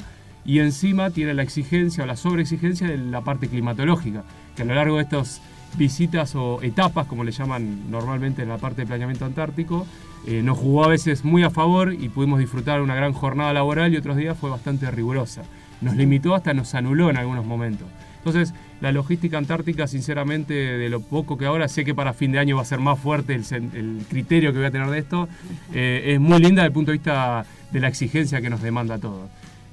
[0.49, 4.23] y encima tiene la exigencia o la sobreexigencia de la parte climatológica,
[4.55, 5.43] que a lo largo de estas
[5.77, 9.85] visitas o etapas, como le llaman normalmente en la parte de planeamiento antártico,
[10.25, 13.93] eh, nos jugó a veces muy a favor y pudimos disfrutar una gran jornada laboral
[13.93, 15.43] y otros días fue bastante rigurosa.
[15.81, 17.87] Nos limitó hasta nos anuló en algunos momentos.
[18.17, 22.39] Entonces, la logística antártica, sinceramente, de lo poco que ahora sé que para fin de
[22.39, 25.29] año va a ser más fuerte el, criterio que voy a tener de esto,
[25.75, 28.97] eh, es muy linda desde el punto de vista de la exigencia que nos demanda
[28.97, 29.29] todo.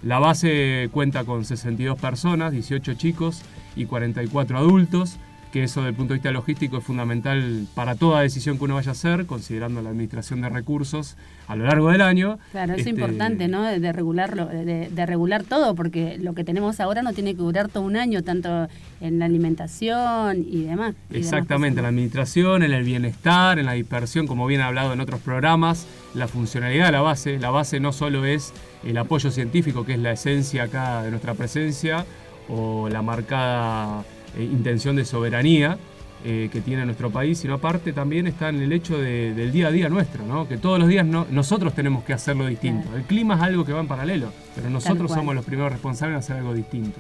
[0.07, 3.42] La base cuenta con 62 personas, 18 chicos
[3.75, 5.19] y 44 adultos
[5.53, 8.75] que eso desde el punto de vista logístico es fundamental para toda decisión que uno
[8.75, 11.16] vaya a hacer, considerando la administración de recursos
[11.49, 12.38] a lo largo del año.
[12.53, 13.62] Claro, es este, importante, ¿no?
[13.62, 17.85] De regularlo, de, regular todo, porque lo que tenemos ahora no tiene que durar todo
[17.85, 18.69] un año, tanto
[19.01, 20.95] en la alimentación y demás.
[21.11, 25.01] Exactamente, en la administración, en el bienestar, en la dispersión, como bien ha hablado en
[25.01, 27.38] otros programas, la funcionalidad de la base.
[27.38, 28.53] La base no solo es
[28.87, 32.05] el apoyo científico, que es la esencia acá de nuestra presencia,
[32.49, 34.05] o la marcada
[34.37, 35.79] eh, intención de soberanía,
[36.25, 39.70] eh, que tiene nuestro país, sino aparte también está en el hecho del día a
[39.70, 40.49] día nuestro, ¿no?
[40.49, 42.88] que todos los días nosotros tenemos que hacerlo distinto.
[42.96, 46.18] El clima es algo que va en paralelo, pero nosotros somos los primeros responsables de
[46.18, 46.99] hacer algo distinto.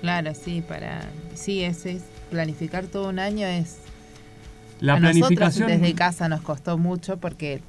[0.00, 1.00] Claro, sí, para
[1.34, 1.86] sí, es,
[2.30, 3.78] planificar todo un año es
[4.80, 7.62] la planificación desde casa nos costó mucho porque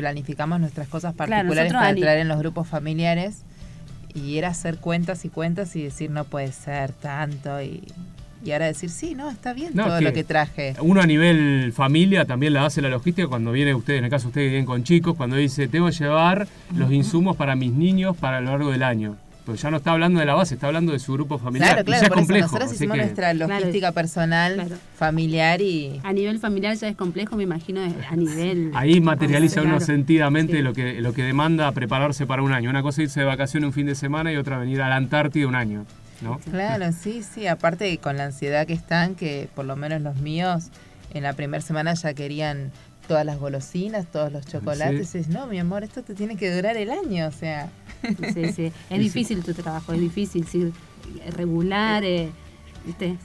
[0.00, 3.42] planificamos nuestras cosas particulares para traer en los grupos familiares
[4.14, 7.82] y era hacer cuentas y cuentas y decir no puede ser tanto y
[8.42, 10.74] y ahora decir, sí, no, está bien todo lo que traje.
[10.80, 14.28] Uno a nivel familia también la hace la logística cuando viene usted, en el caso
[14.28, 18.40] ustedes vienen con chicos, cuando dice, tengo que llevar los insumos para mis niños para
[18.40, 19.16] lo largo del año.
[19.44, 21.70] Pues ya no está hablando de la base, está hablando de su grupo familiar.
[21.70, 22.46] Claro, claro, y ya es complejo.
[22.46, 26.00] nosotros hicimos nuestra logística personal, familiar y...
[26.04, 28.70] A nivel familiar ya es complejo, me imagino, a nivel...
[28.74, 32.70] Ahí materializa uno sentidamente lo, que, lo que demanda prepararse para un año.
[32.70, 34.96] Una cosa es irse de vacaciones un fin de semana y otra venir a la
[34.96, 35.86] Antártida un año.
[36.50, 40.68] Claro, sí, sí, aparte con la ansiedad que están, que por lo menos los míos
[41.14, 42.70] en la primera semana ya querían
[43.08, 46.76] todas las golosinas, todos los chocolates, y no, mi amor, esto te tiene que durar
[46.76, 47.68] el año, o sea.
[48.32, 50.72] Sí, sí, es difícil tu trabajo, es difícil, sí,
[51.36, 52.30] regular, eh,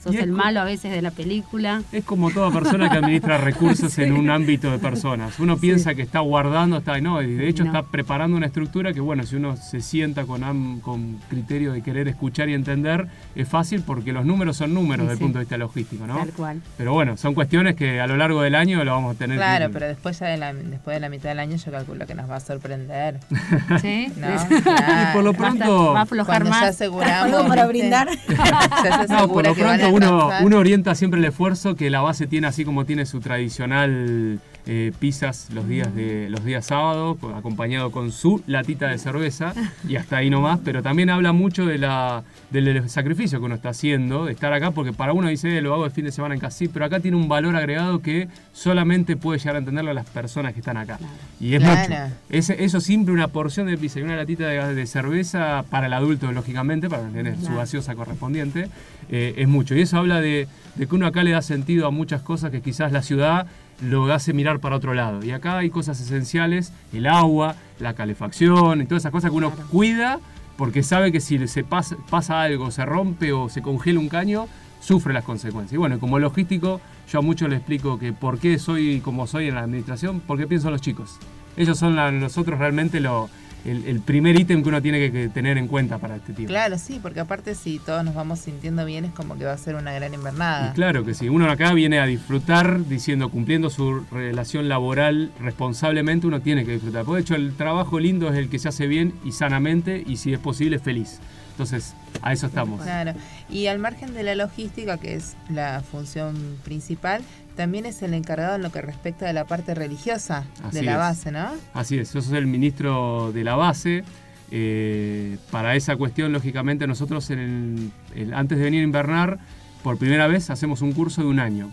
[0.02, 1.82] Sos el malo a veces de la película.
[1.92, 5.38] Es como toda persona que administra recursos en un ámbito de personas.
[5.38, 9.00] Uno piensa que está guardando, está no, y de hecho está preparando una estructura que,
[9.00, 13.82] bueno, si uno se sienta con, con criterio de querer escuchar y entender, es fácil
[13.82, 16.16] porque los números son números desde el punto de vista logístico, ¿no?
[16.16, 16.62] Tal cual.
[16.76, 19.36] Pero bueno, son cuestiones que a lo largo del año lo vamos a tener.
[19.36, 22.14] Claro, pero después ya de la, después de la mitad del año yo calculo que
[22.14, 23.18] nos va a sorprender.
[23.80, 24.12] ¿Sí?
[24.16, 24.26] ¿No?
[24.86, 25.92] Y por lo pronto...
[25.92, 26.60] Va a aflojar más.
[26.60, 28.08] Ya aseguramos, para brindar.
[28.28, 32.26] ya se no, por lo pronto uno, uno orienta siempre el esfuerzo que la base
[32.26, 37.92] tiene así como tiene su tradicional eh, pizzas los días de los días sábados, acompañado
[37.92, 39.54] con su latita de cerveza
[39.88, 43.68] y hasta ahí nomás, pero también habla mucho de la, del sacrificio que uno está
[43.68, 46.40] haciendo, de estar acá, porque para uno dice, lo hago el fin de semana en
[46.40, 49.94] casa, sí, pero acá tiene un valor agregado que solamente puede llegar a entenderlo a
[49.94, 50.98] las personas que están acá.
[51.40, 52.56] Y es mucho.
[52.58, 56.88] eso siempre una porción de pizza y una latita de, cerveza para el adulto, lógicamente,
[56.88, 58.68] para tener su gaseosa correspondiente,
[59.10, 59.76] eh, es mucho.
[59.76, 62.60] Y eso habla de, de que uno acá le da sentido a muchas cosas que
[62.60, 63.46] quizás la ciudad
[63.80, 65.24] lo hace mirar para otro lado.
[65.24, 69.52] Y acá hay cosas esenciales, el agua, la calefacción y todas esas cosas que uno
[69.70, 70.20] cuida
[70.56, 74.46] porque sabe que si se pasa, pasa, algo, se rompe o se congela un caño,
[74.80, 75.74] sufre las consecuencias.
[75.74, 79.48] Y bueno, como logístico, yo a muchos les explico que por qué soy como soy
[79.48, 81.18] en la administración, porque pienso en los chicos.
[81.56, 83.28] Ellos son nosotros realmente lo,
[83.64, 86.50] el, primer ítem que uno tiene que, tener en cuenta para este tiempo.
[86.50, 89.58] Claro, sí, porque aparte si todos nos vamos sintiendo bien es como que va a
[89.58, 90.72] ser una gran invernada.
[90.74, 96.40] claro que sí, uno acá viene a disfrutar diciendo, cumpliendo su relación laboral responsablemente, uno
[96.40, 97.04] tiene que disfrutar.
[97.04, 100.32] Por hecho, el trabajo lindo es el que se hace bien y sanamente y si
[100.32, 101.18] es posible feliz.
[101.50, 102.82] Entonces, a eso estamos.
[102.82, 103.14] Claro.
[103.48, 107.22] Y al margen de la logística, que es la función principal,
[107.56, 111.32] también es el encargado en lo que respecta a la parte religiosa de la base,
[111.32, 111.48] ¿no?
[111.74, 114.04] Así es, yo soy el ministro de la base.
[114.52, 119.38] Eh, para esa cuestión, lógicamente, nosotros antes de venir a invernar,
[119.82, 121.70] por primera vez hacemos un curso de un año.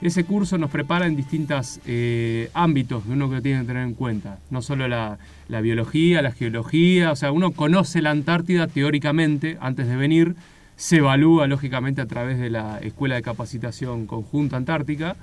[0.00, 3.94] Ese curso nos prepara en distintos eh, ámbitos de uno que tiene que tener en
[3.94, 4.38] cuenta.
[4.50, 5.18] No solo la,
[5.48, 10.36] biología, la geología, o sea, uno conoce la Antártida teóricamente antes de venir,
[10.76, 15.16] se evalúa lógicamente a través de la Escuela de Capacitación Conjunta Antártica.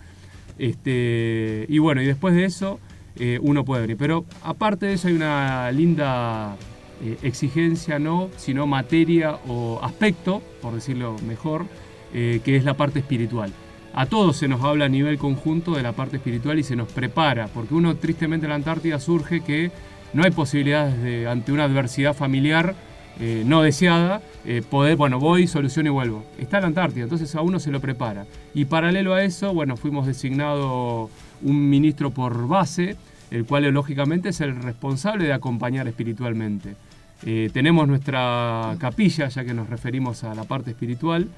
[0.58, 2.80] Este, y bueno, y después de eso
[3.18, 3.98] eh, uno puede venir.
[3.98, 6.56] Pero aparte de eso hay una linda
[7.04, 11.66] eh, exigencia, no, sino materia o aspecto, por decirlo mejor,
[12.12, 13.54] que es la parte espiritual
[13.94, 16.92] a todos se nos habla a nivel conjunto de la parte espiritual y se nos
[16.92, 19.72] prepara, porque uno tristemente en la Antártida surge que
[20.14, 22.76] no hay posibilidades de, ante una adversidad familiar
[23.20, 26.24] eh, no deseada, eh, poder, bueno, voy, soluciono y vuelvo.
[26.40, 28.26] Está en la Antártida, entonces a uno se lo prepara.
[28.54, 31.10] Y paralelo a eso, bueno, fuimos designado
[31.42, 32.96] un ministro por base,
[33.30, 36.76] el cual lógicamente es el responsable de acompañar espiritualmente.
[37.24, 41.30] Eh, tenemos nuestra capilla, ya que nos referimos a la parte espiritual,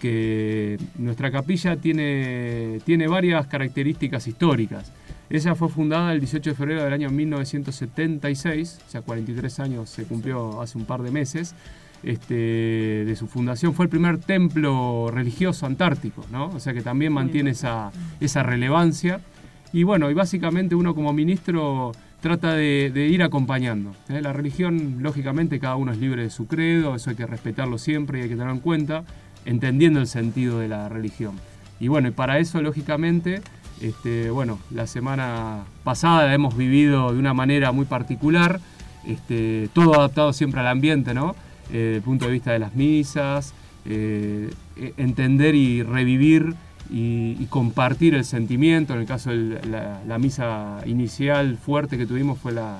[0.00, 4.92] que nuestra capilla tiene, tiene varias características históricas.
[5.30, 10.04] Ella fue fundada el 18 de febrero del año 1976, o sea, 43 años se
[10.04, 11.54] cumplió hace un par de meses.
[12.02, 16.46] Este, de su fundación fue el primer templo religioso antártico, ¿no?
[16.50, 19.20] o sea que también mantiene esa, esa relevancia.
[19.72, 23.94] Y bueno, y básicamente uno como ministro trata de, ir acompañando.
[24.08, 24.20] ¿eh?
[24.20, 28.18] La religión, lógicamente, cada uno es libre de su credo, eso hay que respetarlo siempre
[28.18, 29.04] y hay que tenerlo en cuenta,
[29.44, 31.34] entendiendo el sentido de la religión.
[31.80, 33.40] Y bueno, y para eso, lógicamente,
[33.80, 38.60] este, bueno, la semana pasada la hemos vivido de una manera muy particular,
[39.06, 41.34] este, todo adaptado siempre al ambiente, ¿no?
[41.70, 46.54] Eh, desde el punto de vista de las misas, eh, e, entender y revivir
[46.90, 48.94] y, compartir el sentimiento.
[48.94, 52.78] En el caso de la, misa inicial fuerte que tuvimos fue la,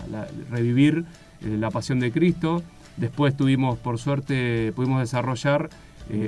[0.51, 1.05] revivir
[1.43, 2.63] eh, la pasión de Cristo.
[2.97, 5.71] Después tuvimos, por suerte, pudimos desarrollar,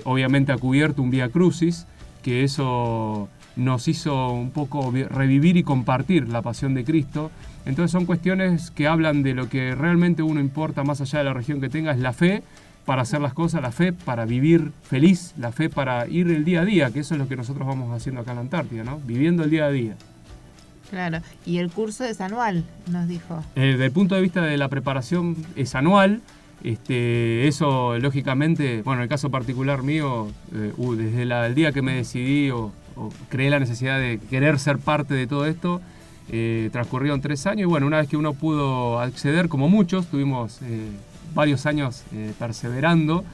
[0.05, 1.87] obviamente a cubierto, un Vía Crucis,
[2.23, 3.29] que eso
[3.61, 7.31] nos hizo un poco revivir y compartir la pasión de Cristo.
[7.67, 11.35] Entonces son cuestiones que hablan de lo que realmente uno importa más allá de la
[11.35, 12.43] región que tenga, es la fe
[12.87, 16.63] para hacer las cosas, la fe para vivir feliz, la fe para ir el día
[16.63, 18.99] a día, que eso es lo que nosotros vamos haciendo acá en la Antártida, ¿no?
[19.05, 19.95] Viviendo el día a día.
[20.89, 23.45] Claro, y el curso es anual, nos dijo.
[23.55, 26.21] Eh, desde el punto de vista de la preparación es anual.
[26.65, 31.95] Este, eso, lógicamente, bueno, en el caso particular mío, eh, desde el día que me
[31.95, 32.73] decidí o,
[33.29, 35.81] creé la necesidad de querer ser parte de todo esto,
[36.31, 40.61] eh, transcurrieron tres años y bueno, una vez que uno pudo acceder, como muchos, tuvimos
[41.35, 43.25] varios años eh, perseverando,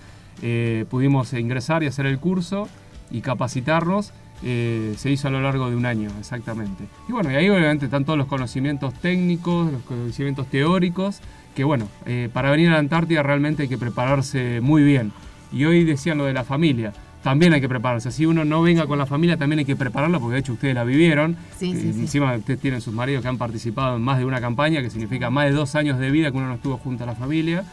[0.42, 2.68] eh, pudimos ingresar y hacer el curso
[3.10, 4.12] y capacitarnos.
[4.42, 6.84] Eh, se hizo a lo largo de un año, exactamente.
[7.08, 11.20] Y bueno, y ahí obviamente están todos los conocimientos técnicos, los conocimientos teóricos,
[11.54, 11.88] que bueno,
[12.34, 15.12] para venir a la Antártida realmente hay que prepararse muy bien.
[15.52, 18.10] Y hoy decían lo de la familia también hay que prepararse.
[18.10, 20.74] Si uno no venga con la familia, también hay que prepararla, porque de hecho ustedes
[20.74, 21.36] la vivieron.
[21.58, 24.80] Sí, sí, encima ustedes tienen sus maridos que han participado en más de una campaña,
[24.80, 27.14] que significa más de dos años de vida que uno no estuvo junto a la
[27.14, 27.64] familia.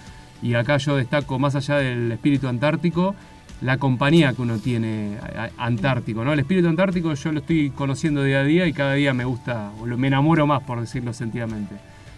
[0.41, 3.15] Y acá yo destaco, más allá del espíritu antártico,
[3.61, 5.17] la compañía que uno tiene
[5.57, 6.25] antártico.
[6.25, 6.33] ¿no?
[6.33, 9.71] El espíritu antártico yo lo estoy conociendo día a día y cada día me gusta,
[9.79, 11.75] o me enamoro más, por decirlo sentidamente.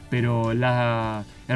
[0.10, 0.62] Pero el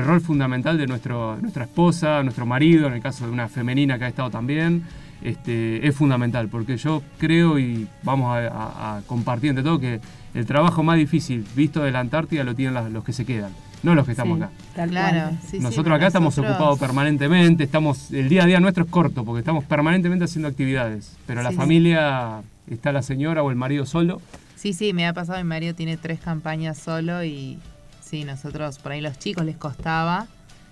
[0.06, 4.06] rol fundamental de nuestro, nuestra esposa, nuestro marido, en el caso de una femenina que
[4.06, 4.84] ha estado también,
[5.22, 10.00] este, es fundamental, porque yo creo y vamos a, compartir entre todo que
[10.34, 13.52] el trabajo más difícil visto de la Antártida lo tienen los que se quedan,
[13.84, 14.52] no los que estamos acá.
[14.88, 19.40] Claro, nosotros acá estamos ocupados permanentemente, estamos el día a día nuestro es corto porque
[19.40, 24.22] estamos permanentemente haciendo actividades, pero la familia está la señora o el marido solo.
[24.56, 27.60] Sí, sí, me ha pasado, mi marido tiene tres campañas solo y
[28.02, 30.28] sí, nosotros por ahí los chicos les costaba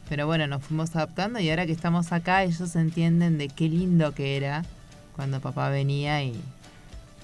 [0.09, 4.13] pero bueno, nos fuimos adaptando y ahora que estamos acá, ellos entienden de qué lindo
[4.13, 4.63] que era
[5.15, 6.39] cuando papá venía y,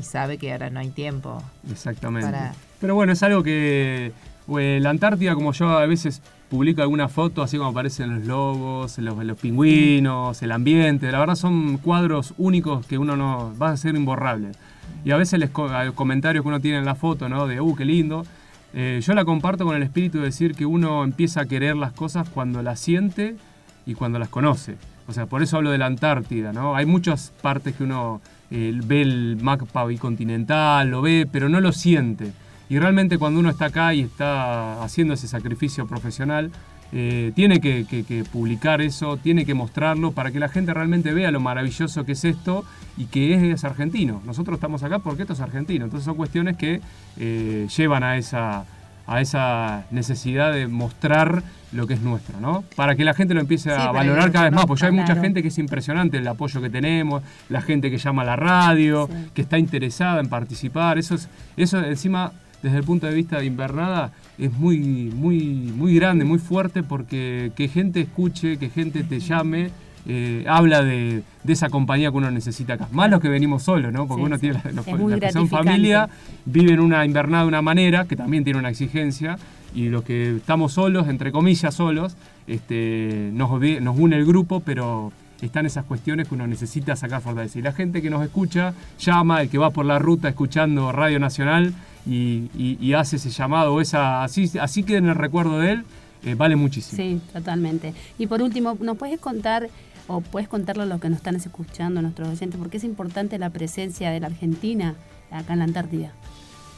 [0.01, 1.41] sabe que ahora no hay tiempo.
[1.71, 2.37] Exactamente.
[2.81, 4.11] Pero bueno, es algo que
[4.47, 9.23] la Antártida, como yo a veces publico alguna foto, así como aparecen los lobos, los,
[9.23, 13.95] los pingüinos, el ambiente, la verdad son cuadros únicos que uno no va a ser
[13.95, 14.51] imborrable.
[15.05, 15.49] Y a veces los
[15.93, 17.47] comentarios que uno tiene en la foto, ¿no?
[17.47, 18.25] De, uh, qué lindo
[18.73, 21.93] eh, yo la comparto con el espíritu de decir que uno empieza a querer las
[21.93, 23.35] cosas cuando las siente
[23.85, 24.77] y cuando las conoce.
[25.07, 26.75] O sea, por eso hablo de la Antártida, ¿no?
[26.75, 31.71] Hay muchas partes que uno eh, ve el mapa bicontinental, lo ve, pero no lo
[31.71, 32.31] siente.
[32.69, 36.51] Y realmente cuando uno está acá y está haciendo ese sacrificio profesional,
[36.95, 41.39] eh, tiene que, publicar eso, tiene que mostrarlo para que la gente realmente vea lo
[41.39, 42.65] maravilloso que es esto
[42.97, 44.21] y que es, argentino.
[44.25, 45.85] Nosotros estamos acá porque esto es argentino.
[45.85, 46.81] Entonces son cuestiones que
[47.17, 48.65] eh, llevan a esa,
[49.07, 52.63] a esa necesidad de mostrar lo que es nuestro, ¿no?
[52.75, 55.15] Para que la gente lo empiece a valorar cada vez más, porque ya hay mucha
[55.15, 59.09] gente que es impresionante el apoyo que tenemos, la gente que llama a la radio,
[59.33, 61.27] que está interesada en participar, eso es,
[61.57, 64.79] eso encima desde el punto de vista de invernada es muy,
[65.13, 69.69] muy, muy grande, muy fuerte, porque que gente escuche, que gente te llame,
[70.07, 72.87] eh, habla de, esa compañía que uno necesita acá.
[72.91, 74.07] Más los que venimos solos, ¿no?
[74.07, 76.09] Porque uno tiene los, que son familia,
[76.45, 79.37] viven una invernada de una manera, que también tiene una exigencia,
[79.75, 82.15] y los que estamos solos, entre comillas solos,
[82.47, 83.49] este, nos,
[83.81, 87.59] nos une el grupo, pero están esas cuestiones que uno necesita sacar fortaleza.
[87.59, 91.19] Y la gente que nos escucha llama, el que va por la ruta escuchando Radio
[91.19, 91.73] Nacional,
[92.05, 95.85] y, hace ese llamado, esa, así, así que en el recuerdo de él,
[96.23, 97.01] eh, vale muchísimo.
[97.01, 97.93] Sí, totalmente.
[98.17, 99.69] Y por último, ¿nos puedes contar
[100.07, 103.37] o puedes contarlo a los que nos están escuchando, nuestros oyentes, por qué es importante
[103.37, 104.95] la presencia de la Argentina
[105.31, 106.11] acá en la Antártida?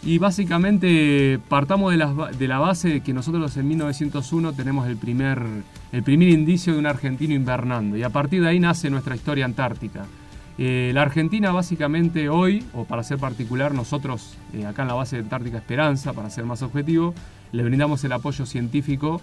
[0.04, 5.42] Y básicamente partamos de la, de la base que nosotros en 1901 tenemos el primer,
[5.92, 9.46] el primer indicio de un argentino invernando y a partir de ahí nace nuestra historia
[9.46, 10.06] antártica.
[10.58, 15.18] Eh, la Argentina básicamente hoy, o para ser particular, nosotros eh, acá en la base
[15.18, 17.14] de Antártica Esperanza, para ser más objetivo,
[17.52, 19.22] le brindamos el apoyo científico,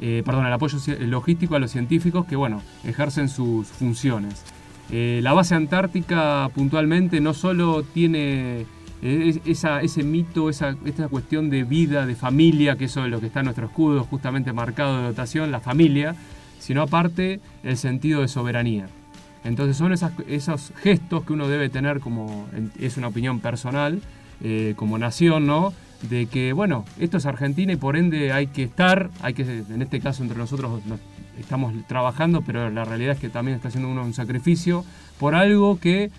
[0.00, 4.44] eh, perdón, el apoyo logístico a los científicos que, bueno, ejercen sus funciones.
[4.90, 8.66] la base antártica puntualmente no solo tiene
[9.02, 13.40] ese mito, esa, esta cuestión de vida, de familia, que eso es lo que está
[13.40, 16.14] en nuestro escudo, justamente marcado de dotación, la familia,
[16.58, 18.88] sino aparte el sentido de soberanía.
[19.44, 22.46] Entonces son esos gestos que uno debe tener como,
[22.78, 24.00] es una opinión personal,
[24.42, 25.72] eh, como nación, ¿no?
[26.08, 29.82] De que, bueno, esto es Argentina y por ende hay que estar, hay que, en
[29.82, 30.80] este caso entre nosotros
[31.38, 34.84] estamos trabajando, pero la realidad es que también está haciendo uno un sacrificio
[35.18, 36.10] por algo que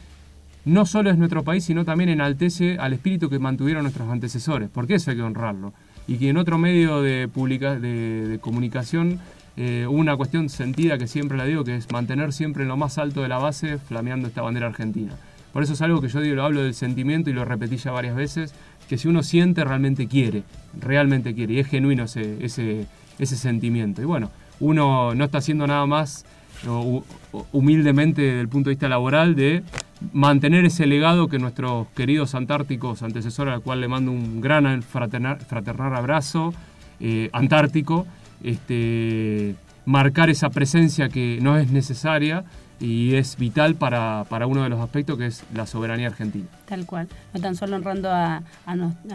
[0.66, 4.96] no solo es nuestro país, sino también enaltece al espíritu que mantuvieron nuestros antecesores, porque
[4.96, 5.74] eso hay que honrarlo.
[6.08, 9.20] Y que en otro medio de, de, comunicación
[9.56, 12.98] eh, una cuestión sentida que siempre la digo, que es mantener siempre en lo más
[12.98, 15.14] alto de la base flameando esta bandera argentina.
[15.52, 17.92] Por eso es algo que yo digo, lo hablo del sentimiento y lo repetí ya
[17.92, 18.56] varias veces,
[18.90, 20.44] que si uno siente, realmente quiere,
[20.80, 24.02] realmente quiere, y es genuino ese, ese, sentimiento.
[24.02, 26.26] Y bueno, uno no está haciendo nada más
[27.52, 29.64] humildemente desde el punto de vista laboral de
[30.14, 35.38] mantener ese legado que nuestros queridos antárticos antecesores, al cual le mando un gran fraternal,
[35.96, 36.54] abrazo,
[37.00, 38.08] eh, antártico,
[38.44, 42.44] este, marcar esa presencia que no es necesaria
[42.80, 46.48] y es vital para, uno de los aspectos que es la soberanía argentina.
[46.68, 48.42] Tal cual, no tan solo honrando a,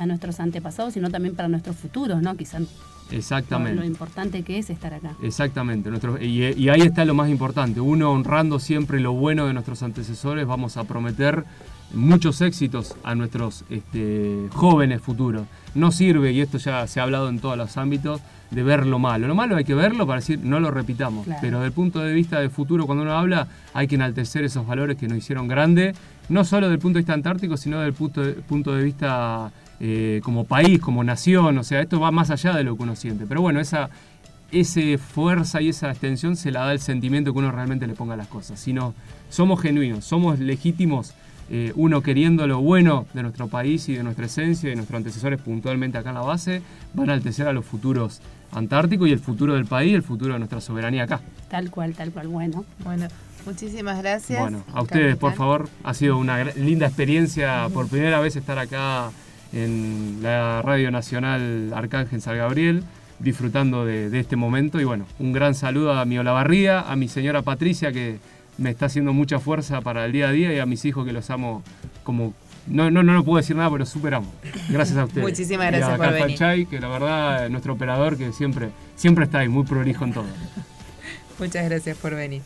[0.06, 2.36] nuestros antepasados, sino también para nuestros futuros, ¿no?
[2.36, 2.62] Quizás
[3.10, 3.80] Exactamente.
[3.80, 5.12] Lo, importante que es estar acá.
[5.22, 5.88] Exactamente.
[5.88, 7.80] Nuestro, y, ahí está lo más importante.
[7.80, 11.44] Uno honrando siempre lo bueno de nuestros antecesores, vamos a prometer
[11.92, 15.46] muchos éxitos a nuestros este, jóvenes futuros.
[15.74, 18.20] No sirve, y esto ya se ha hablado en todos los ámbitos,
[18.50, 19.28] de ver lo malo.
[19.28, 21.26] Lo malo hay que verlo para decir, no lo repitamos.
[21.40, 24.66] Pero desde el punto de vista de futuro, cuando uno habla, hay que enaltecer esos
[24.66, 25.94] valores que nos hicieron grande,
[26.28, 28.84] no solo desde el punto de vista antártico, sino desde el punto de, punto de
[28.84, 32.82] vista eh, como país, como nación, o sea, esto va más allá de lo que
[32.82, 33.26] uno siente.
[33.26, 33.90] Pero bueno, esa,
[34.98, 38.16] fuerza y esa extensión se la da el sentimiento que uno realmente le ponga a
[38.16, 38.58] las cosas.
[38.58, 38.94] Si no,
[39.28, 41.14] somos genuinos, somos legítimos,
[41.50, 44.98] eh, uno queriendo lo bueno de nuestro país y de nuestra esencia y de nuestros
[44.98, 46.62] antecesores puntualmente acá en la base,
[46.94, 48.20] van a enaltecer a los futuros
[48.52, 51.20] antárticos y el futuro del país, el futuro de nuestra soberanía acá.
[51.50, 52.64] Tal cual, tal cual, bueno.
[52.84, 53.08] Bueno,
[53.46, 54.40] muchísimas gracias.
[54.40, 59.10] Bueno, a ustedes, por favor, ha sido una linda experiencia por primera vez estar acá
[59.52, 62.84] en la Radio Nacional Arcángel San Gabriel,
[63.18, 64.80] disfrutando de, este momento.
[64.80, 68.18] Y bueno, un gran saludo a mi Olavarría, a mi señora Patricia, que
[68.58, 71.12] me está haciendo mucha fuerza para el día a día, y a mis hijos que
[71.12, 71.62] los amo
[72.04, 72.34] como.
[72.66, 74.28] No, no, no, no puedo decir nada, pero superamos.
[74.68, 75.26] Gracias a ustedes.
[75.26, 76.68] Muchísimas gracias y a por venir.
[76.68, 80.26] que la verdad es nuestro operador que siempre, siempre está ahí, muy prolijo en todo.
[81.38, 82.42] Muchas gracias por venir.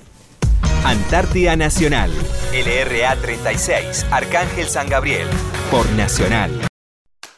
[0.84, 2.10] Antártida Nacional,
[2.52, 5.26] LRA 36, Arcángel San Gabriel,
[5.70, 6.50] por Nacional.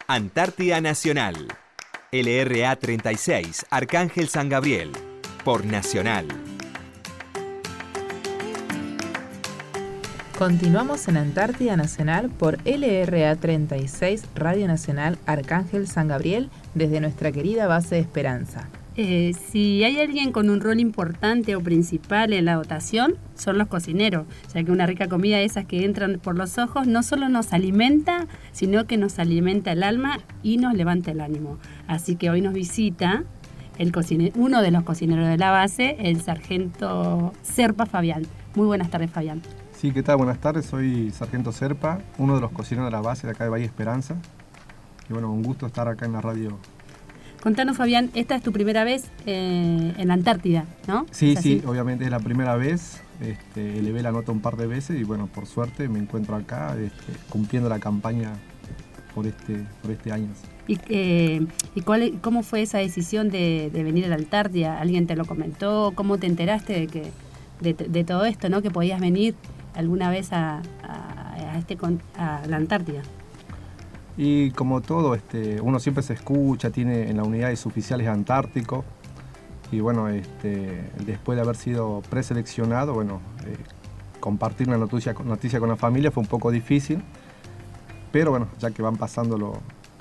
[0.07, 1.35] Antártida Nacional.
[2.15, 4.93] LRA 36, Arcángel San Gabriel.
[5.43, 6.29] Por Nacional.
[10.45, 17.67] Continuamos en Antártida Nacional por LRA 36, Radio Nacional Arcángel San Gabriel, desde nuestra querida
[17.67, 18.69] base de Esperanza.
[18.95, 23.69] Eh, si hay alguien con un rol importante o principal en la dotación, son los
[23.69, 27.31] cocineros, ya que una rica comida de esas que entran por los ojos no solo
[27.31, 31.57] nos alimenta, sino que nos alimenta el alma y nos levanta el ánimo.
[31.87, 33.25] Así que hoy nos visita
[33.79, 33.93] el
[34.35, 38.25] uno de los cocineros de la base, el sargento Serpa Fabián.
[38.55, 39.41] Muy buenas tardes, Fabián.
[39.85, 40.17] Sí, ¿qué tal?
[40.17, 43.51] Buenas tardes, soy sargento Serpa, uno de los cocineros de la base de acá de
[43.51, 44.17] Valle Esperanza.
[45.11, 46.59] Y bueno, un gusto estar acá en la radio
[47.43, 51.05] Contanos, Fabián, esta es tu primera vez eh, en la Antártida, ¿no?
[51.11, 53.03] Sí, sí, obviamente es la primera vez.
[53.21, 56.75] Este, elevé la nota un par de veces y bueno, por suerte me encuentro acá
[56.79, 58.33] este, cumpliendo la campaña
[59.15, 60.29] por este, por este año.
[60.67, 64.81] ¿Y, eh, ¿y cuál, cómo fue esa decisión de, venir a la Antártida?
[64.81, 65.93] ¿Alguien te lo comentó?
[65.95, 67.11] ¿Cómo te enteraste de, que,
[67.61, 68.63] de, todo esto, ¿no?
[68.63, 69.35] que podías venir
[69.75, 70.63] alguna vez a,
[71.57, 71.79] este,
[72.17, 73.03] a la Antártida?
[74.17, 78.85] Y como todo, este, uno siempre se escucha, tiene en la unidad de oficiales antárticos.
[79.73, 83.57] Y bueno, este, después de haber sido preseleccionado, bueno, eh,
[84.21, 87.03] compartir una noticia, noticia con la familia fue un poco difícil.
[88.13, 89.37] Pero bueno, ya que van pasando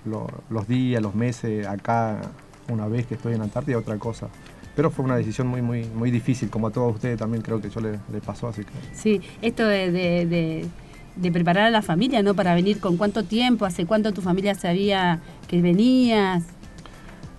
[0.06, 2.22] los días, los meses acá,
[2.70, 4.28] una vez que estoy en Antártida, otra cosa.
[4.76, 7.70] Pero fue una decisión muy, muy, muy difícil, como a todos ustedes también creo que
[7.70, 8.72] yo le, pasó, así que...
[8.94, 10.68] Sí, esto de
[11.16, 12.34] de preparar a la familia, ¿no?
[12.34, 16.44] Para venir con cuánto tiempo, hace cuánto tu familia sabía que venías.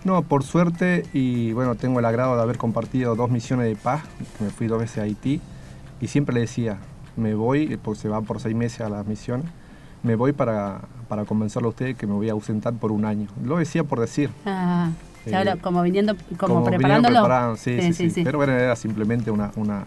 [0.04, 4.02] No, por suerte, y bueno, tengo el agrado de haber compartido dos misiones de paz,
[4.38, 5.40] me fui dos veces a Haití,
[6.00, 6.78] y siempre le decía,
[7.16, 9.46] me voy, porque se van por seis meses a las misiones,
[10.02, 13.28] me voy para, para convencerlo a usted que me voy a ausentar por un año.
[13.42, 14.28] Lo decía por decir.
[14.44, 14.90] Ah,
[15.60, 17.56] como viniendo, como, preparándolo.
[17.56, 19.84] sí, sí, sí, Pero bueno, era simplemente una, una,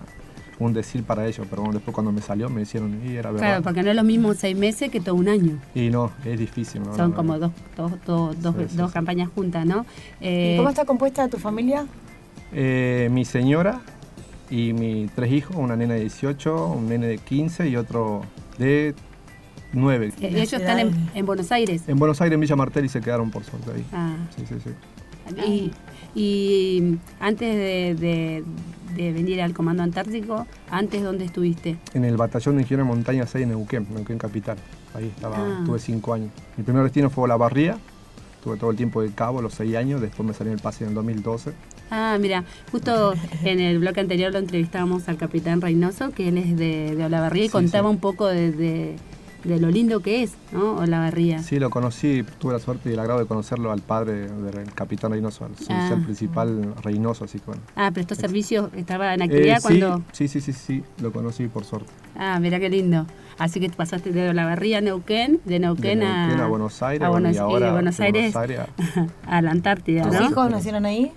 [0.59, 3.47] un decir para ellos, pero después cuando me salió me hicieron y era verdad.
[3.47, 5.59] Claro, porque no es lo mismo seis meses que todo un año.
[5.75, 6.83] Y no, es difícil.
[6.83, 6.95] ¿no?
[6.95, 9.85] Son como dos, dos, dos, dos, campañas juntas, ¿no?
[10.21, 11.85] Eh, ¿Y cómo está compuesta tu familia?
[12.51, 13.81] Eh, mi señora
[14.49, 18.21] y mis tres hijos, una nena de 18, un nene de 15 y otro
[18.57, 18.95] de
[19.73, 20.13] 9.
[20.21, 20.79] Eh, ¿Ellos están
[21.13, 21.83] en, Buenos Aires?
[21.87, 23.85] En Buenos Aires, en Villa Martel y se quedaron por suerte ahí.
[23.91, 24.15] Ah.
[24.35, 24.71] Sí, sí, sí.
[25.45, 25.71] Y,
[26.15, 28.43] y antes de
[28.97, 31.77] venir al Comando Antártico, antes dónde estuviste?
[31.93, 34.57] En el Batallón de Ingeniería de Montaña 6 en Neuquén, Neuquén Capital.
[34.93, 35.63] Ahí estaba, ah.
[35.65, 36.31] tuve cinco años.
[36.57, 37.77] Mi primer destino fue La Barría,
[38.43, 40.83] tuve todo el tiempo de cabo, los seis años, después me salí en el pase
[40.83, 41.53] en el 2012.
[41.91, 43.13] Ah, mira, justo
[43.43, 47.45] en el bloque anterior lo entrevistábamos al capitán Reynoso, que él es de, de Olavarría
[47.45, 48.95] y contaba un poco de de
[49.47, 50.75] lo lindo que es, ¿no?
[50.75, 51.39] Olavarría.
[51.39, 55.11] Sí, lo conocí, tuve la suerte y el agrado de conocerlo al padre del capitán
[55.11, 55.97] Reynoso, al ah.
[56.03, 57.61] principal Reynoso, así que bueno.
[57.75, 60.03] Ah, prestó servicio, estaba en actividad eh, cuando...
[60.11, 61.89] Sí, sí, sí, sí, lo conocí por suerte.
[62.17, 63.05] Ah, mira qué lindo.
[63.37, 67.71] Así que pasaste de Olavarría a Neuquén, de Neuquén, a, Buenos Aires, y ahora de
[67.71, 68.35] Buenos Aires,
[69.25, 71.11] a, la Antártida, ¿Tus hijos nacieron ahí?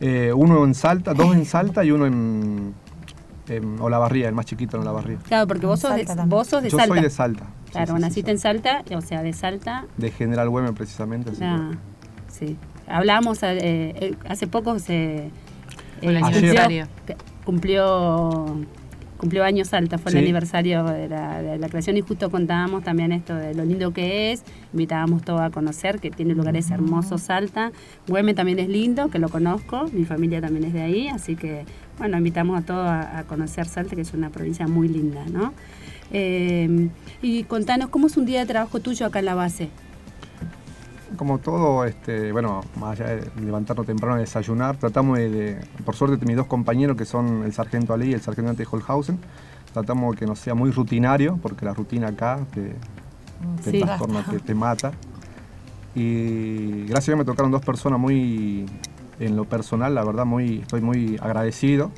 [0.00, 2.74] Eh, uno en Salta, dos en Salta y uno en
[3.48, 5.18] en Olavarría, el más chiquito en Olavarría.
[5.26, 6.94] Claro, porque vos sos, de, vos sos de Yo Salta.
[6.94, 7.46] soy de Salta.
[7.70, 9.84] Claro, naciste en Salta, o sea, de Salta.
[9.96, 11.30] De General Güemes, precisamente.
[11.42, 11.72] ah,
[12.28, 12.56] sí.
[12.88, 15.30] Hablamos, eh, eh, hace poco se...
[16.02, 16.86] el aniversario.
[17.44, 18.56] Cumplió,
[19.16, 23.54] cumplió años Salta, fue el aniversario de la, creación y justo contábamos también esto de
[23.54, 27.72] lo lindo que es, invitábamos todo a conocer, que tiene lugares hermosos Salta.
[28.06, 31.64] Güemes también es lindo, que lo conozco, mi familia también es de ahí, así que
[31.98, 35.52] bueno, invitamos a todos a, conocer Salta, que es una provincia muy linda, ¿no?
[36.10, 36.88] Eh,
[37.22, 39.70] y contanos, ¿cómo es un día de trabajo tuyo acá en la base?
[41.16, 46.24] Como todo, este, bueno, más allá de levantarnos temprano a desayunar, tratamos de, por suerte,
[46.26, 49.18] mis dos compañeros, que son el sargento Ali y el sargento Ante Holhausen,
[49.72, 52.74] tratamos de que no sea muy rutinario, porque la rutina acá te,
[53.64, 54.92] te trastorna, te, mata.
[55.94, 58.66] Y gracias a Dios me tocaron dos personas muy
[59.20, 61.90] en lo personal, la verdad, muy, estoy muy agradecido.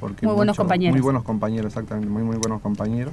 [0.00, 0.94] Porque muy buenos compañeros.
[0.94, 3.12] Muy buenos compañeros, exactamente, muy, muy buenos compañeros.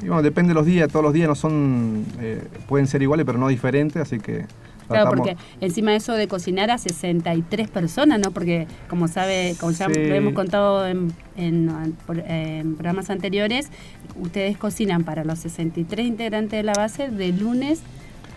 [0.00, 3.26] Y bueno, depende de los días, todos los días no son, eh, pueden ser iguales,
[3.26, 4.46] pero no diferentes, así que...
[4.86, 8.30] Claro, porque encima de eso de cocinar a 63 personas, ¿no?
[8.30, 11.94] Porque como sabe, como ya lo hemos contado en, en,
[12.74, 13.68] programas anteriores,
[14.16, 17.82] ustedes cocinan para los 63 integrantes de la base de lunes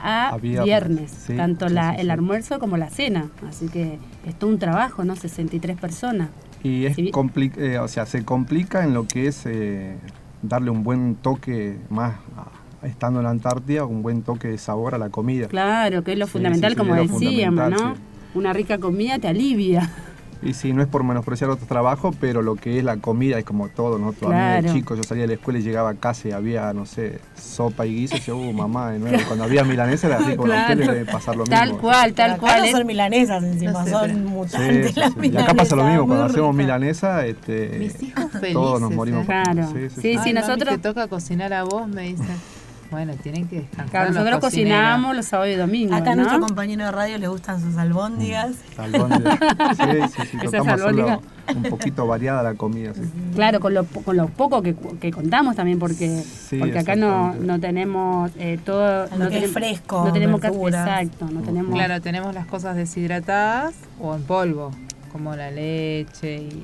[0.04, 3.30] a, viernes, tanto la, el almuerzo como la cena.
[3.48, 5.16] Así que es todo un trabajo, ¿no?
[5.16, 6.30] 63 personas.
[6.64, 9.98] Y es eh, o sea, se complica en lo que es eh,
[10.42, 12.16] darle un buen toque más
[12.84, 15.48] estando en la Antártida, un buen toque de sabor a la comida.
[15.48, 17.96] Claro, que es lo fundamental, como decíamos, ¿no?
[18.34, 19.90] Una rica comida te alivia.
[20.44, 23.46] Y sí, no es por menospreciar otro trabajo, pero lo que es la comida es
[23.46, 26.30] como todo, nosotros a mí chico yo salía de la escuela y llegaba a casa
[26.30, 29.18] y había, no sé, sopa y guiso, y yo, uh, mamá, de nuevo.
[29.28, 30.76] Cuando había milanesa era así, con claro.
[30.76, 31.56] debe pasar lo mismo.
[31.56, 32.62] Tal cual, tal cual.
[32.66, 35.42] No son milanesas encima, son mutantes las milanesas.
[35.42, 39.26] Y acá pasa lo mismo, cuando hacemos milanesa, este, Mis hijos felices, todos nos morimos.
[39.26, 39.68] Claro.
[39.72, 40.76] Sí, sí, sí, nosotros...
[40.76, 42.38] te toca cocinar a vos, me dicen.
[42.92, 44.12] Bueno, tienen que descansar.
[44.12, 45.98] nosotros cocinamos los sábados y domingos.
[45.98, 48.58] Acá a nuestro compañero de radio le gustan sus albóndigas.
[48.78, 49.40] Mm, albóndigas.
[49.78, 50.38] Sí, sí, sí.
[50.50, 51.22] Tratamos
[51.56, 52.94] un poquito variada la comida.
[52.94, 53.02] Sí.
[53.34, 56.22] Claro, con lo, con lo poco que, que contamos también, porque,
[56.60, 59.08] porque acá no, no tenemos eh, todo.
[59.18, 60.04] no tenemos, fresco.
[60.06, 61.30] No tenemos exacto.
[61.32, 64.72] No tenemos, claro, tenemos las cosas deshidratadas o en polvo,
[65.14, 66.64] como la leche y.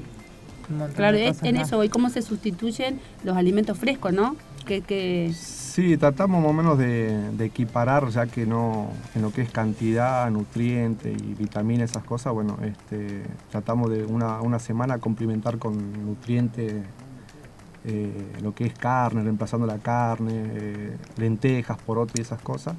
[0.70, 4.36] Un montón claro, de es en eso, y cómo se sustituyen los alimentos frescos, ¿no?
[4.66, 5.32] Que, que
[5.78, 10.28] Sí, tratamos más o menos de, equiparar, ya que no, en lo que es cantidad,
[10.32, 13.22] nutrientes y vitaminas, esas cosas, bueno, este,
[13.52, 16.74] tratamos de una, una semana complementar con nutrientes
[17.86, 22.74] eh, lo que es carne, reemplazando la carne, eh, lentejas, poroto y esas cosas.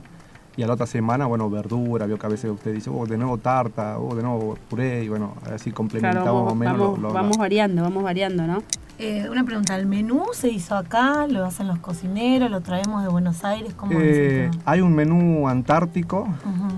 [0.56, 3.16] Y a la otra semana, bueno, verdura, veo que a veces usted dice, oh, de
[3.16, 6.78] nuevo tarta, oh, de nuevo puré, y bueno, así complementamos más o menos.
[6.96, 8.60] Vamos, vamos variando, vamos variando, ¿no?
[8.98, 11.28] Eh, una pregunta, ¿el menú se hizo acá?
[11.28, 12.50] ¿Lo hacen los cocineros?
[12.50, 13.72] ¿Lo traemos de Buenos Aires?
[13.74, 16.28] ¿Cómo eh, hay un menú antártico,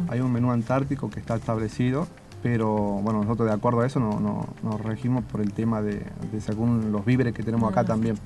[0.08, 2.06] hay un menú antártico que está establecido,
[2.42, 6.04] pero bueno, nosotros de acuerdo a eso no, nos regimos por el tema de,
[6.40, 8.16] según los víveres que tenemos acá también.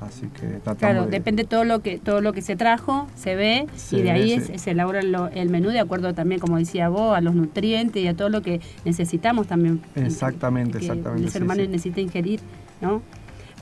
[0.00, 3.66] Así que tratamos Claro, depende todo lo que todo lo que se trajo, se ve
[3.92, 7.34] y de ahí se elabora el menú de acuerdo también, como decía vos, a los
[7.36, 9.80] nutrientes y a todo lo que necesitamos también.
[9.94, 11.24] Exactamente, exactamente.
[11.24, 12.40] El ser humano necesita ingerir
[12.80, 13.02] ¿no?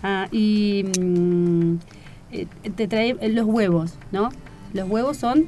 [0.02, 1.76] Ah, y mm,
[2.32, 2.46] eh,
[2.76, 4.28] te trae los huevos, ¿no?
[4.72, 5.46] Los huevos son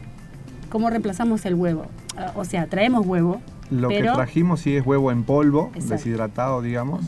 [0.71, 1.87] cómo reemplazamos el huevo.
[2.17, 3.41] Ah, o sea, traemos huevo.
[3.71, 7.05] Lo que trajimos sí es huevo en polvo, deshidratado, digamos.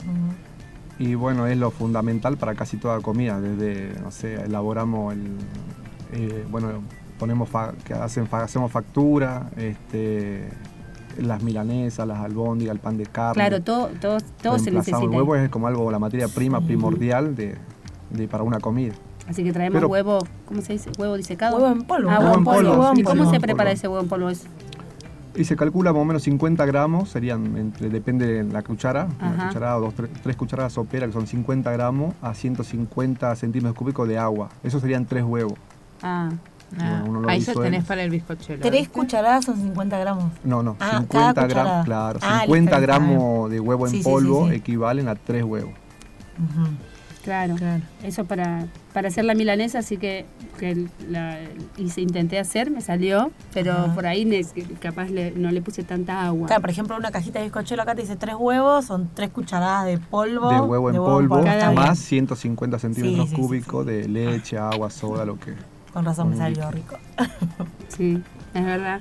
[0.99, 3.41] Y bueno, es lo fundamental para casi toda comida.
[3.41, 5.37] Desde, no sé, elaboramos el.
[6.13, 6.83] Eh, bueno,
[7.19, 7.49] ponemos
[7.85, 10.49] que hacen, hacemos factura, este,
[11.19, 13.35] las milanesas, las albóndigas, el pan de carne.
[13.35, 14.99] Claro, todo, todo, todo se necesita.
[14.99, 17.57] El huevo es como algo, la materia prima primordial de,
[18.11, 18.95] de, para una comida.
[19.29, 20.91] Así que traemos huevo, ¿cómo se dice?
[20.99, 21.57] ¿Huevo disecado?
[21.57, 22.11] Huevo en polvo.
[22.11, 22.93] Ah, huevo en polvo.
[22.97, 24.31] ¿Y cómo se prepara ese huevo en polvo?
[25.35, 29.47] Y se calcula más o menos 50 gramos, serían, entre, depende de la cuchara, una
[29.47, 34.19] cucharada o dos, tres, cucharadas sopera, que son 50 gramos a 150 centímetros cúbicos de
[34.19, 34.49] agua.
[34.65, 35.55] Eso serían tres huevos.
[36.03, 36.31] Ah.
[36.79, 38.63] Ah ahí ya tenés para el bizcochuelo.
[38.63, 40.33] ¿Tres cucharadas son 50 gramos?
[40.45, 45.15] No, no, 50 ah, gramos, claro, 50 ah, gramos de huevo en polvo equivalen a
[45.15, 45.73] tres huevos.
[47.29, 47.57] Claro,
[48.03, 50.25] eso para, para hacer la milanesa, así que,
[50.59, 51.39] que la,
[51.77, 54.27] intenté hacer, me salió, pero por ahí
[54.81, 56.47] capaz no le puse tanta agua.
[56.47, 59.85] Claro, por ejemplo, una cajita de bizcochuelo acá te dice tres huevos, son tres cucharadas
[59.85, 60.49] de polvo.
[60.49, 61.43] De huevo en polvo,
[61.75, 65.55] más 150 centímetros cúbicos de leche, agua, soda, lo que...
[65.99, 66.97] Con razón me salió rico.
[67.89, 68.23] sí,
[68.55, 69.01] es verdad.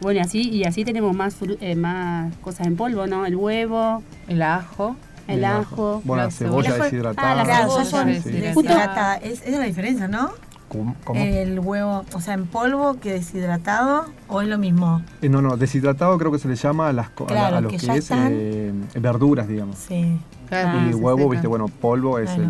[0.00, 0.12] bueno.
[0.12, 3.24] y así, y así tenemos más, eh, más cosas en polvo, ¿no?
[3.24, 4.96] El huevo, el ajo.
[5.28, 6.02] El ajo.
[6.04, 7.30] Bueno, la cebolla, deshidratada.
[7.30, 9.16] Ah, la cebolla deshidratada.
[9.18, 10.32] Es, es la diferencia, ¿no?
[10.66, 10.96] ¿Cómo?
[11.14, 15.02] El huevo, o sea, en polvo que deshidratado o es lo mismo?
[15.22, 17.76] Eh, no, no, deshidratado creo que se le llama a, las, a, a lo que,
[17.76, 19.76] es eh, verduras, digamos.
[19.78, 20.18] Sí.
[20.48, 22.48] Claro, y huevo, viste, bueno, polvo es el...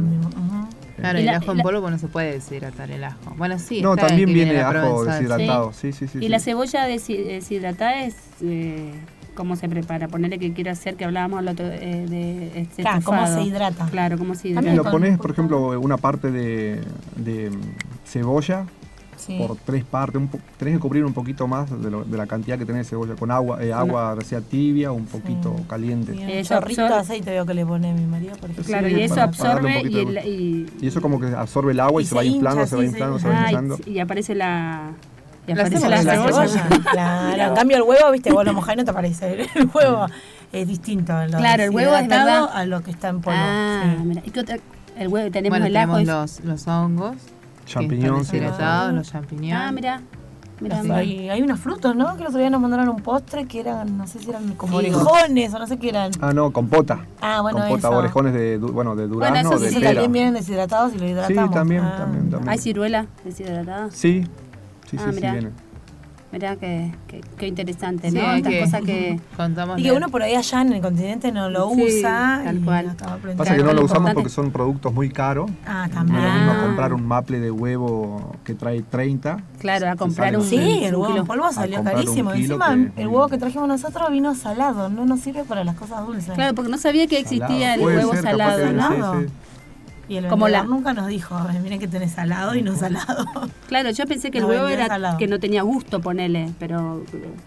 [1.00, 3.34] Claro, y el ajo en polvo no se puede deshidratar el ajo.
[3.36, 3.82] Bueno, sí.
[3.82, 5.72] No, también viene, ajo deshidratado.
[5.72, 6.18] Sí, sí, sí.
[6.20, 8.92] y la cebolla deshidratada es eh,
[9.34, 10.08] cómo se prepara.
[10.08, 13.86] Ponerle que quiero hacer, que hablábamos el otro eh, de este claro, cómo se hidrata.
[13.90, 14.66] Claro, cómo se hidrata.
[14.66, 16.80] También lo pones, por ejemplo, una parte de,
[17.16, 17.50] de
[18.04, 18.66] cebolla
[19.38, 22.58] por tres partes, un tenés que cubrir un poquito más de, lo, de, la cantidad
[22.58, 26.14] que tenés de cebolla, con agua, eh, agua sea tibia o un poquito caliente.
[26.14, 28.64] Y eso de aceite veo que le pone mi marido, por ejemplo.
[28.64, 32.04] Claro, y eso absorbe y, el, y, y, eso como que absorbe el agua y,
[32.04, 33.78] se, va inflando, se va inflando, se va inflando.
[33.86, 34.92] y aparece la
[35.46, 36.68] y la cebolla.
[36.90, 39.46] Claro, en cambio el huevo, viste, vos lo mojás y no te aparece.
[39.54, 40.06] El huevo
[40.52, 41.12] es distinto.
[41.26, 42.48] Lo claro, el huevo es verdad.
[42.52, 43.38] a lo que está en polvo.
[43.40, 44.22] Ah, mira.
[44.24, 44.58] ¿Y qué otra?
[44.96, 45.98] El huevo, tenemos bueno, el ajo.
[45.98, 47.16] Tenemos los, los hongos.
[47.70, 48.30] Champiñones.
[48.30, 49.54] Deshidratados, los champiñones.
[49.54, 50.00] Ah, mira.
[50.60, 52.16] Mira, hay, hay, unos frutos, ¿no?
[52.16, 54.76] Que los otro día nos mandaron un postre que eran, no sé si eran como
[54.76, 56.10] orejones o no sé qué eran.
[56.20, 57.06] Ah, no, compota.
[57.22, 57.96] Ah, bueno, compota, eso.
[57.96, 61.08] orejones de, bueno, de durazno bueno, eso sí, de sí, también vienen deshidratados y lo
[61.08, 61.48] hidratamos.
[61.48, 61.94] Sí, también, ah.
[61.96, 62.50] también, también.
[62.50, 63.90] ¿Hay ciruela deshidratada?
[63.90, 64.26] Sí,
[64.90, 65.69] sí, ah, sí, sí, vienen.
[66.32, 66.92] Mirá qué,
[67.36, 68.20] qué, interesante, ¿no?
[68.32, 69.80] Estas cosas que contamos.
[69.80, 72.42] Y que uno por ahí allá en el continente no lo usa.
[72.44, 72.96] Tal cual.
[73.36, 75.50] Pasa que no lo usamos porque son productos muy caros.
[75.66, 76.20] Ah, también.
[76.20, 79.38] No es lo mismo comprar un maple de huevo que trae 30.
[79.58, 82.32] Claro, a comprar un Sí, el huevo en polvo salió carísimo.
[82.32, 86.34] Encima, el huevo que trajimos nosotros vino salado, no nos sirve para las cosas dulces.
[86.34, 89.26] Claro, porque no sabía que existía el huevo salado, ¿no?
[90.10, 90.64] Y el Como la...
[90.64, 93.24] nunca nos dijo, miren que tenés salado y no salado.
[93.68, 97.04] Claro, yo pensé que el huevo era que no tenía gusto ponerle, pero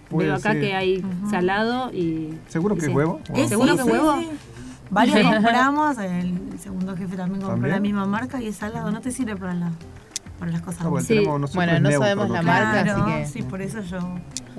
[0.09, 2.33] veo acá que hay salado y...
[2.47, 3.19] ¿Seguro que es huevo?
[3.49, 4.15] ¿Seguro que es huevo?
[4.89, 9.11] Varios compramos, el segundo jefe también compró la misma marca y es salado, no te
[9.11, 9.71] sirve para la
[10.39, 10.87] para las cosas.
[10.87, 13.25] bueno, bueno, no sabemos la marca, así que...
[13.25, 13.99] Sí, por eso yo...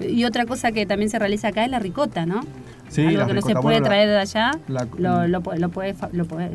[0.07, 2.43] Y otra cosa que también se realiza acá es la ricota, ¿no?
[2.89, 4.53] Sí, Algo que no se puede traer de allá,
[4.99, 5.95] lo, lo, puede,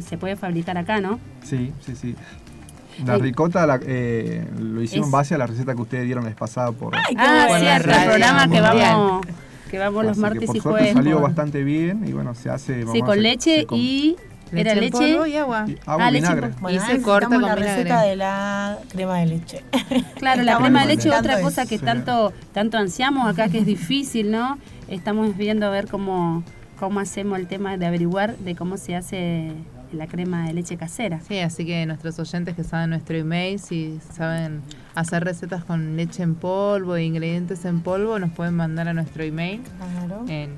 [0.02, 1.20] se puede fabricar acá, ¿no?
[1.44, 2.16] Sí, sí, sí.
[3.06, 6.30] La ricota la, eh, lo hicimos en base a la receta que ustedes dieron la
[6.30, 9.26] vez pasada por, ah, sí, el programa que vamos,
[9.70, 10.94] que vamos los martes y jueves.
[10.94, 12.86] salió bastante bien y bueno, se hace...
[12.92, 14.16] Sí, con leche y...
[14.52, 15.66] Era leche, y agua.
[15.68, 16.50] Y agua ah, vinagre.
[16.72, 19.64] y se corta con la receta de la crema de leche.
[20.16, 23.66] Claro, la crema de leche es otra cosa que tanto tanto ansiamos acá que es
[23.68, 24.58] difícil, ¿no?
[24.90, 26.44] Estamos viendo a ver cómo
[26.80, 29.52] cómo hacemos el tema de averiguar de cómo se hace
[29.92, 31.20] la crema de leche casera.
[31.28, 34.62] Sí, así que nuestros oyentes que saben nuestro email, si saben
[34.96, 39.24] hacer recetas con leche en polvo e ingredientes en polvo, nos pueden mandar a nuestro
[39.24, 39.62] email.
[39.78, 40.26] Claro.
[40.28, 40.56] En,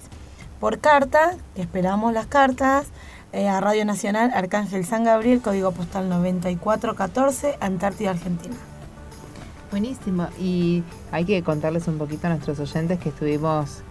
[0.59, 2.87] Por carta, que esperamos las cartas,
[3.33, 8.55] eh, a Radio Nacional Arcángel San Gabriel, código postal 9414, Antártida, Argentina.
[9.75, 10.29] Buenísimo.
[10.39, 13.81] Y hay que contarles un poquito a nuestros oyentes que estuvimos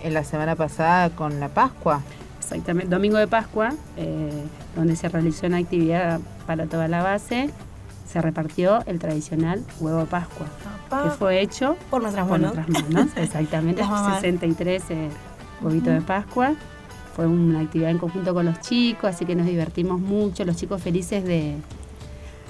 [0.00, 2.02] en la semana pasada con la Pascua.
[2.38, 4.44] Exactamente, domingo de Pascua, eh,
[4.76, 7.50] donde se realizó una actividad para toda la base,
[8.06, 10.46] se repartió el tradicional huevo de Pascua,
[11.02, 12.54] que fue hecho por nuestras manos.
[13.16, 13.82] exactamente,
[14.20, 15.08] 63 eh,
[15.62, 16.54] huevitos de Pascua.
[17.16, 20.80] Fue una actividad en conjunto con los chicos, así que nos divertimos mucho, los chicos
[20.80, 21.56] felices de...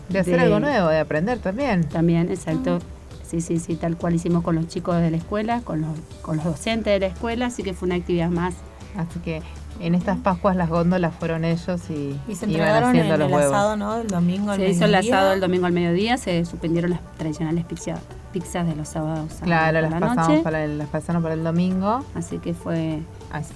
[0.09, 1.85] De hacer algo nuevo, de aprender también.
[1.85, 2.79] También, exacto.
[3.27, 5.91] Sí, sí, sí, tal cual hicimos con los chicos de la escuela, con los,
[6.23, 8.55] con los docentes de la escuela, así que fue una actividad más.
[8.97, 9.43] Así que
[9.81, 13.53] en estas Pascuas las góndolas fueron ellos y, y se iban haciendo los el huevos.
[13.53, 13.97] asado, ¿no?
[13.97, 17.65] El domingo al Se hizo el asado el domingo al mediodía, se suspendieron las tradicionales
[17.65, 17.99] pizzas,
[18.33, 19.33] pizzas de los sábados.
[19.43, 22.05] Claro, las, pasamos Para el, las pasaron para el domingo.
[22.15, 23.01] Así que fue...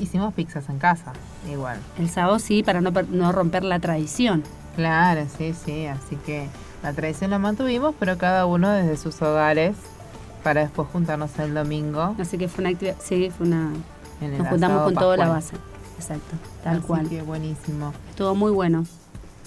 [0.01, 1.13] Hicimos pizzas en casa,
[1.49, 1.79] igual.
[1.99, 4.43] El sábado sí, para no, no romper la tradición.
[4.79, 6.47] Claro, sí, sí, así que
[6.85, 9.75] la tradición la mantuvimos, pero cada uno desde sus hogares
[10.45, 12.15] para después juntarnos el domingo.
[12.17, 13.73] Así que fue una actividad, sí, fue una...
[14.21, 15.57] Nos juntamos con toda la base.
[15.97, 17.09] Exacto, tal cual.
[17.09, 17.93] Que buenísimo.
[18.11, 18.85] Estuvo muy bueno.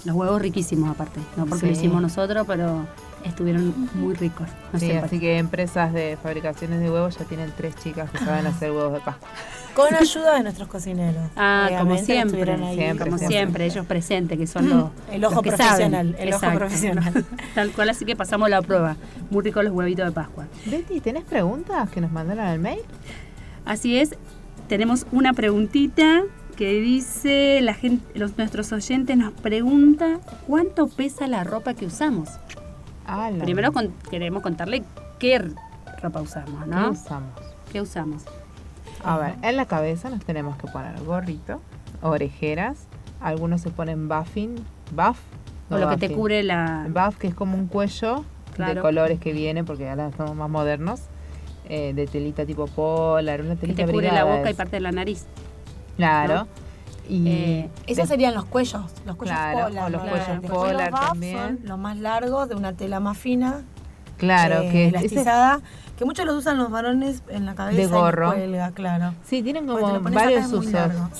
[0.04, 2.86] Los huevos riquísimos aparte, no porque lo hicimos nosotros, pero
[3.26, 4.48] estuvieron muy ricos.
[4.78, 8.72] sí, así que empresas de fabricaciones de huevos ya tienen tres chicas que saben hacer
[8.72, 9.28] huevos de Pascua.
[9.76, 11.24] Con ayuda de nuestros cocineros.
[11.36, 12.58] Ah, como siempre,
[13.00, 17.26] como siempre, ellos presentes, que son los, el ojo profesional, el ojo profesional.
[17.56, 18.98] Tal cual, así que pasamos la prueba.
[19.30, 20.48] Muy ricos los huevitos de Pascua.
[20.66, 22.82] Betty, ¿tenés preguntas que nos mandaron al mail?
[23.64, 24.16] Así es,
[24.68, 26.24] tenemos una preguntita
[26.56, 32.30] que dice, la gente, los, nuestros oyentes nos pregunta cuánto pesa la ropa que usamos.
[33.40, 33.72] Primero
[34.10, 34.84] queremos contarle
[35.20, 35.42] qué
[36.02, 36.84] ropa usamos, ¿no?
[36.84, 37.30] ¿Qué usamos?
[37.72, 38.24] ¿Qué usamos?
[39.04, 41.62] A ver, en la cabeza nos tenemos que poner gorrito,
[42.02, 42.88] orejeras,
[43.20, 44.56] algunos se ponen buffing,
[44.92, 45.20] buff.
[45.70, 46.88] o lo que te cubre la...
[46.90, 48.24] Buff, que es como un cuello
[48.58, 51.02] de colores que viene, porque ahora somos más modernos,
[51.68, 54.82] eh, de telita tipo polar, una telita Que te cubre la boca y parte de
[54.82, 55.26] la nariz.
[55.98, 56.48] Claro.
[57.12, 59.92] Y eh, esos serían los cuellos, los cuellos polar.
[59.92, 61.38] los cuellos polar también.
[61.38, 63.64] Son los más largos, de una tela más fina.
[64.16, 65.60] Claro, eh, que elastizada,
[66.02, 67.80] que muchos los usan los varones en la cabeza.
[67.80, 68.32] De gorro.
[68.32, 69.14] cuelga, claro.
[69.24, 70.74] Sí, tienen como varios usos.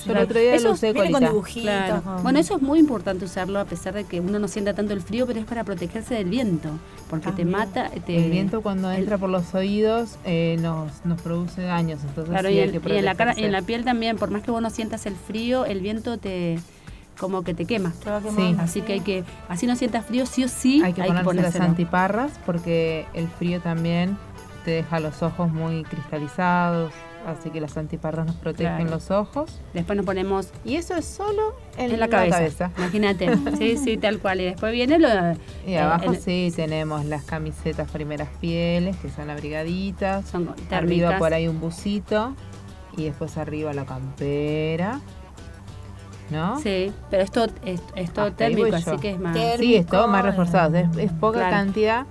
[0.08, 2.02] El otro día lo usé con dibujitos.
[2.24, 5.00] Bueno, eso es muy importante usarlo a pesar de que uno no sienta tanto el
[5.00, 6.68] frío, pero es para protegerse del viento,
[7.08, 7.92] porque te mata.
[8.08, 12.58] el viento cuando entra por los oídos eh, nos, nos produce daños, entonces claro, y,
[12.58, 15.64] en la cara, en la piel también, por más que vos no sientas el frío,
[15.64, 16.58] el viento te
[17.20, 17.92] como que te quema.
[18.34, 18.56] Sí.
[18.58, 20.82] Así que hay que, así no sientas frío, sí o sí.
[20.82, 24.16] Hay que ponerse las antiparras porque el frío también
[24.64, 26.92] te deja los ojos muy cristalizados.
[27.26, 29.60] Así que las antiparras nos protegen los ojos.
[29.74, 30.48] Después nos ponemos.
[30.64, 32.72] Y eso es solo en, la, cabeza.
[32.76, 33.30] Imagínate.
[33.58, 34.40] sí, sí, tal cual.
[34.40, 35.08] Y después viene lo.
[35.64, 40.28] Y abajo sí tenemos las camisetas primeras pieles, que son abrigaditas.
[40.28, 42.34] Son Arriba por ahí un busito.
[42.96, 45.00] Y después arriba la campera.
[46.32, 46.58] ¿no?
[46.60, 49.36] Sí, pero esto es, es todo térmico, así que es más...
[49.58, 52.06] sí, es todo más reforzado, es, poca cantidad,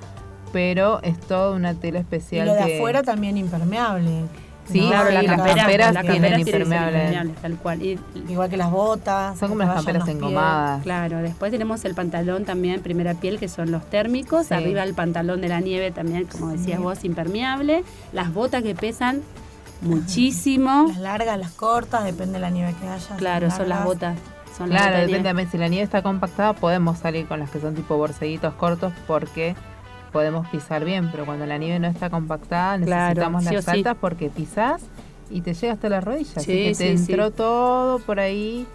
[0.52, 2.48] pero es toda una tela especial.
[2.48, 4.24] Y lo de afuera también impermeable.
[4.72, 7.32] Sí, claro, las camperas tienen impermeable.
[7.42, 7.82] Tal cual.
[7.82, 9.38] Igual que las botas.
[9.38, 10.84] Son como las camperas engomadas.
[10.84, 14.52] Claro, después tenemos el pantalón también, primera piel, que son los térmicos.
[14.52, 17.84] Arriba el pantalón de la nieve también, como decías vos, impermeable.
[18.14, 19.22] Las botas que pesan
[19.82, 20.86] muchísimo.
[20.90, 23.16] Las largas, las cortas, depende de la nieve que haya.
[23.18, 24.18] Claro, son las botas.
[24.58, 27.74] Son claro, depende de si la nieve está compactada, podemos salir con las que son
[27.74, 29.56] tipo borseguitos cortos porque
[30.12, 34.82] podemos pisar bien, pero cuando la nieve no está compactada necesitamos las altas porque pisás
[35.30, 36.38] y te llega hasta las rodillas.
[36.38, 38.68] así que te entró todo por ahí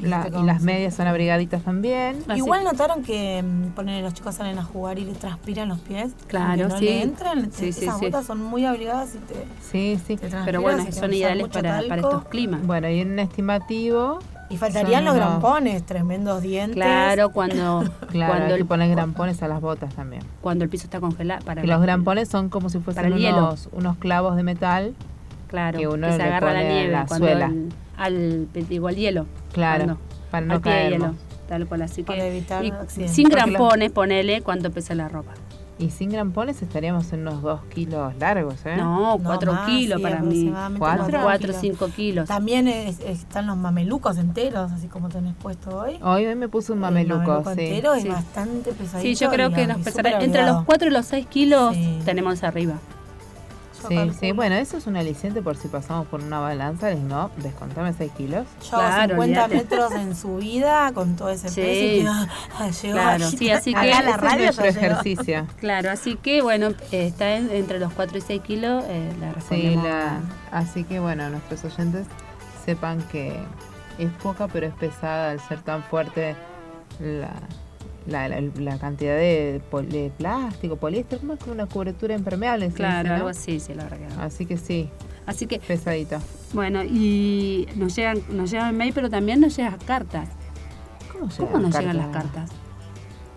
[0.00, 2.22] y las medias son abrigaditas también.
[2.34, 6.12] Igual notaron que mm, ponen los chicos salen a jugar y les transpiran los pies.
[6.26, 6.84] Claro, no sí.
[6.84, 9.34] Le entran, esas botas son muy abrigadas y te.
[9.70, 10.18] Sí, sí.
[10.44, 12.64] Pero bueno, son ideales para, para, estos climas.
[12.66, 14.20] Bueno, y en un estimativo.
[14.50, 16.74] Y faltarían los grampones, tremendos dientes.
[16.74, 17.84] Claro, cuando.
[18.10, 20.22] claro, cuando hay que poner grampones a las botas también.
[20.40, 21.44] Cuando el piso está congelado.
[21.44, 24.94] Para los grampones son como si fuesen unos, unos clavos de metal.
[25.48, 26.92] Claro, que uno se agarra la nieve.
[26.92, 27.52] La suela
[27.98, 29.26] al, digo, al hielo.
[29.52, 29.98] Claro,
[30.30, 31.00] para no caer.
[31.48, 31.82] tal cual.
[31.82, 35.32] Así para que, evitar sin grampones, ponele cuánto pesa la ropa.
[35.80, 38.76] Y sin grampones estaríamos en unos 2 kilos largos, ¿eh?
[38.76, 40.52] No, 4 kilos para mí.
[40.76, 42.28] 4 o 5 kilos.
[42.28, 45.98] También están los mamelucos enteros, así como tenés puesto hoy.
[46.02, 49.08] Hoy, hoy me puse un mameluco, El mameluco entero es bastante pesadito.
[49.08, 52.74] Sí, yo creo que nos pesará entre los 4 y los 6 kilos tenemos arriba.
[53.86, 57.92] Sí, sí, bueno, eso es un aliciente por si pasamos por una balanza, no, descontame
[57.92, 58.46] 6 kilos.
[58.62, 61.60] Yo claro, 50 metros en subida con todo ese sí.
[61.60, 65.46] peso claro, sí, así que la radio es ejercicio.
[65.58, 70.20] Claro, así que bueno, está entre los 4 y 6 kilos eh, la Sí, la,
[70.50, 72.06] así que bueno, nuestros oyentes
[72.64, 73.36] sepan que
[73.98, 76.36] es poca pero es pesada al ser tan fuerte
[77.00, 77.32] la
[78.08, 79.60] la, cantidad de,
[80.16, 82.68] plástico, poliéster, como es una cobertura impermeable.
[82.70, 84.08] Claro, algo así, sí, la verdad.
[84.20, 84.90] Así que sí.
[85.26, 85.60] Así que.
[85.60, 86.18] Pesadito.
[86.52, 90.28] Bueno, y nos llegan, nos llegan mail, pero también nos llegan cartas.
[91.12, 92.50] ¿Cómo, ¿Cómo nos llegan las cartas?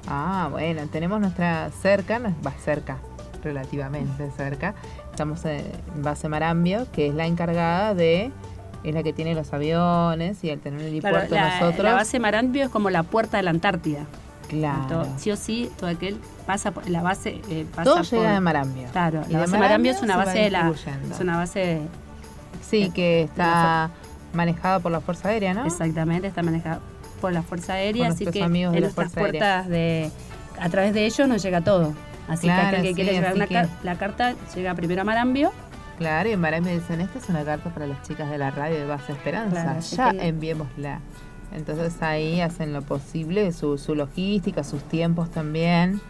[0.07, 2.97] Ah, bueno, tenemos nuestra cerca, va cerca,
[3.43, 4.73] relativamente cerca.
[5.11, 5.63] Estamos en
[5.97, 8.31] base Marambio, que es la encargada de
[8.83, 11.83] es la que tiene los aviones y al tener el helipuerto nosotros.
[11.83, 14.05] La base Marambio es como la puerta de la Antártida.
[14.51, 15.07] Claro.
[15.17, 17.41] sí o sí, todo aquel pasa por la base.
[17.49, 18.89] Eh, pasa todo llega de Marambio.
[18.91, 20.73] Claro, la base de Marambio es una base de la.
[21.09, 21.81] Es una base.
[22.61, 23.91] Sí, que está
[24.33, 25.65] manejada por la Fuerza Aérea, ¿no?
[25.65, 26.81] Exactamente, está manejada
[27.21, 30.11] por la Fuerza Aérea, así que en nuestras puertas de.
[30.59, 31.93] A través de ellos nos llega todo.
[32.27, 33.47] Así que aquel que quiere llevar una
[33.83, 35.51] la carta llega primero a Marambio.
[35.97, 38.79] Claro, y en Marambio dicen, esta es una carta para las chicas de la radio
[38.79, 39.79] de Base Esperanza.
[39.79, 40.99] ya enviémosla.
[41.51, 46.01] Entonces ahí hacen lo posible, su, su logística, sus tiempos también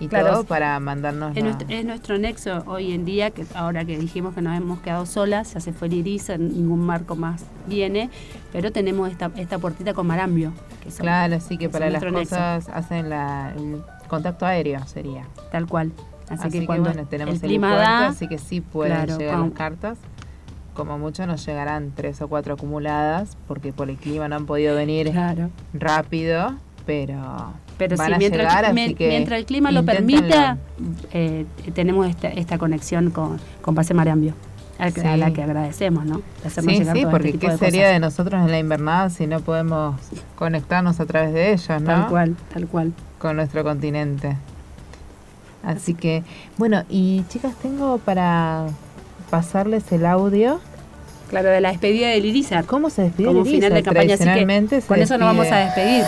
[0.00, 1.36] y todo para mandarnos.
[1.36, 4.80] Es, nuestro, es nuestro nexo hoy en día, que ahora que dijimos que nos hemos
[4.80, 8.10] quedado solas, ya se fue Liriza, ningún marco más viene,
[8.52, 10.52] pero tenemos esta, esta puertita con Marambio.
[10.98, 15.24] claro, así que, para las cosas hacen la, el contacto aéreo, sería.
[15.50, 15.92] Tal cual.
[16.28, 19.98] Así, que, cuando tenemos el, clima da, así que sí pueden llegar las cartas
[20.78, 24.76] como mucho nos llegarán tres o cuatro acumuladas, porque por el clima no han podido
[24.76, 25.12] venir
[25.74, 26.54] rápido,
[26.86, 30.56] pero, pero van a mientras, llegar, así que mientras el clima lo permita,
[31.12, 34.34] eh, tenemos esta, esta conexión con, con Pase Marambio.
[34.78, 36.22] A, la que agradecemos, ¿no?
[36.48, 39.96] sí, sí, este porque ¿qué sería de nosotros en la invernada si no podemos
[40.36, 41.86] conectarnos a través de ellos, ¿no?
[41.86, 42.92] Tal cual, tal cual.
[43.18, 44.36] Con nuestro continente.
[45.64, 46.22] Así que,
[46.58, 48.68] bueno, y chicas, tengo para
[49.30, 50.60] pasarles el audio.
[51.28, 52.64] Claro, de la despedida de Lirizar.
[52.64, 56.04] ¿Cómo se despide Como final de campaña, así que con eso nos vamos a despedir.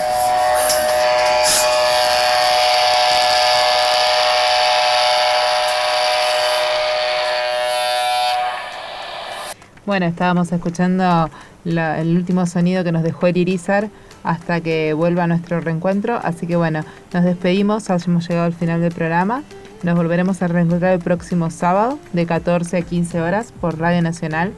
[9.91, 11.29] Bueno, estábamos escuchando
[11.65, 13.91] el último sonido que nos dejó el Irizar
[14.23, 16.21] hasta que vuelva a nuestro reencuentro.
[16.23, 19.43] Así que bueno, nos despedimos, hemos llegado al final del programa.
[19.83, 24.53] Nos volveremos a reencontrar el próximo sábado de 14 a 15 horas por Radio Nacional.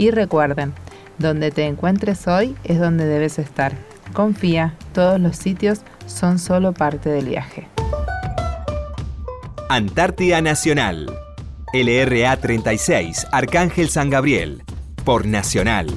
[0.00, 0.72] Y recuerden,
[1.18, 3.74] donde te encuentres hoy es donde debes estar.
[4.14, 7.68] Confía, todos los sitios son solo parte del viaje.
[9.68, 11.06] Antártida Nacional.
[11.74, 14.62] LRA 36, Arcángel San Gabriel.
[15.04, 15.88] Por Nacional.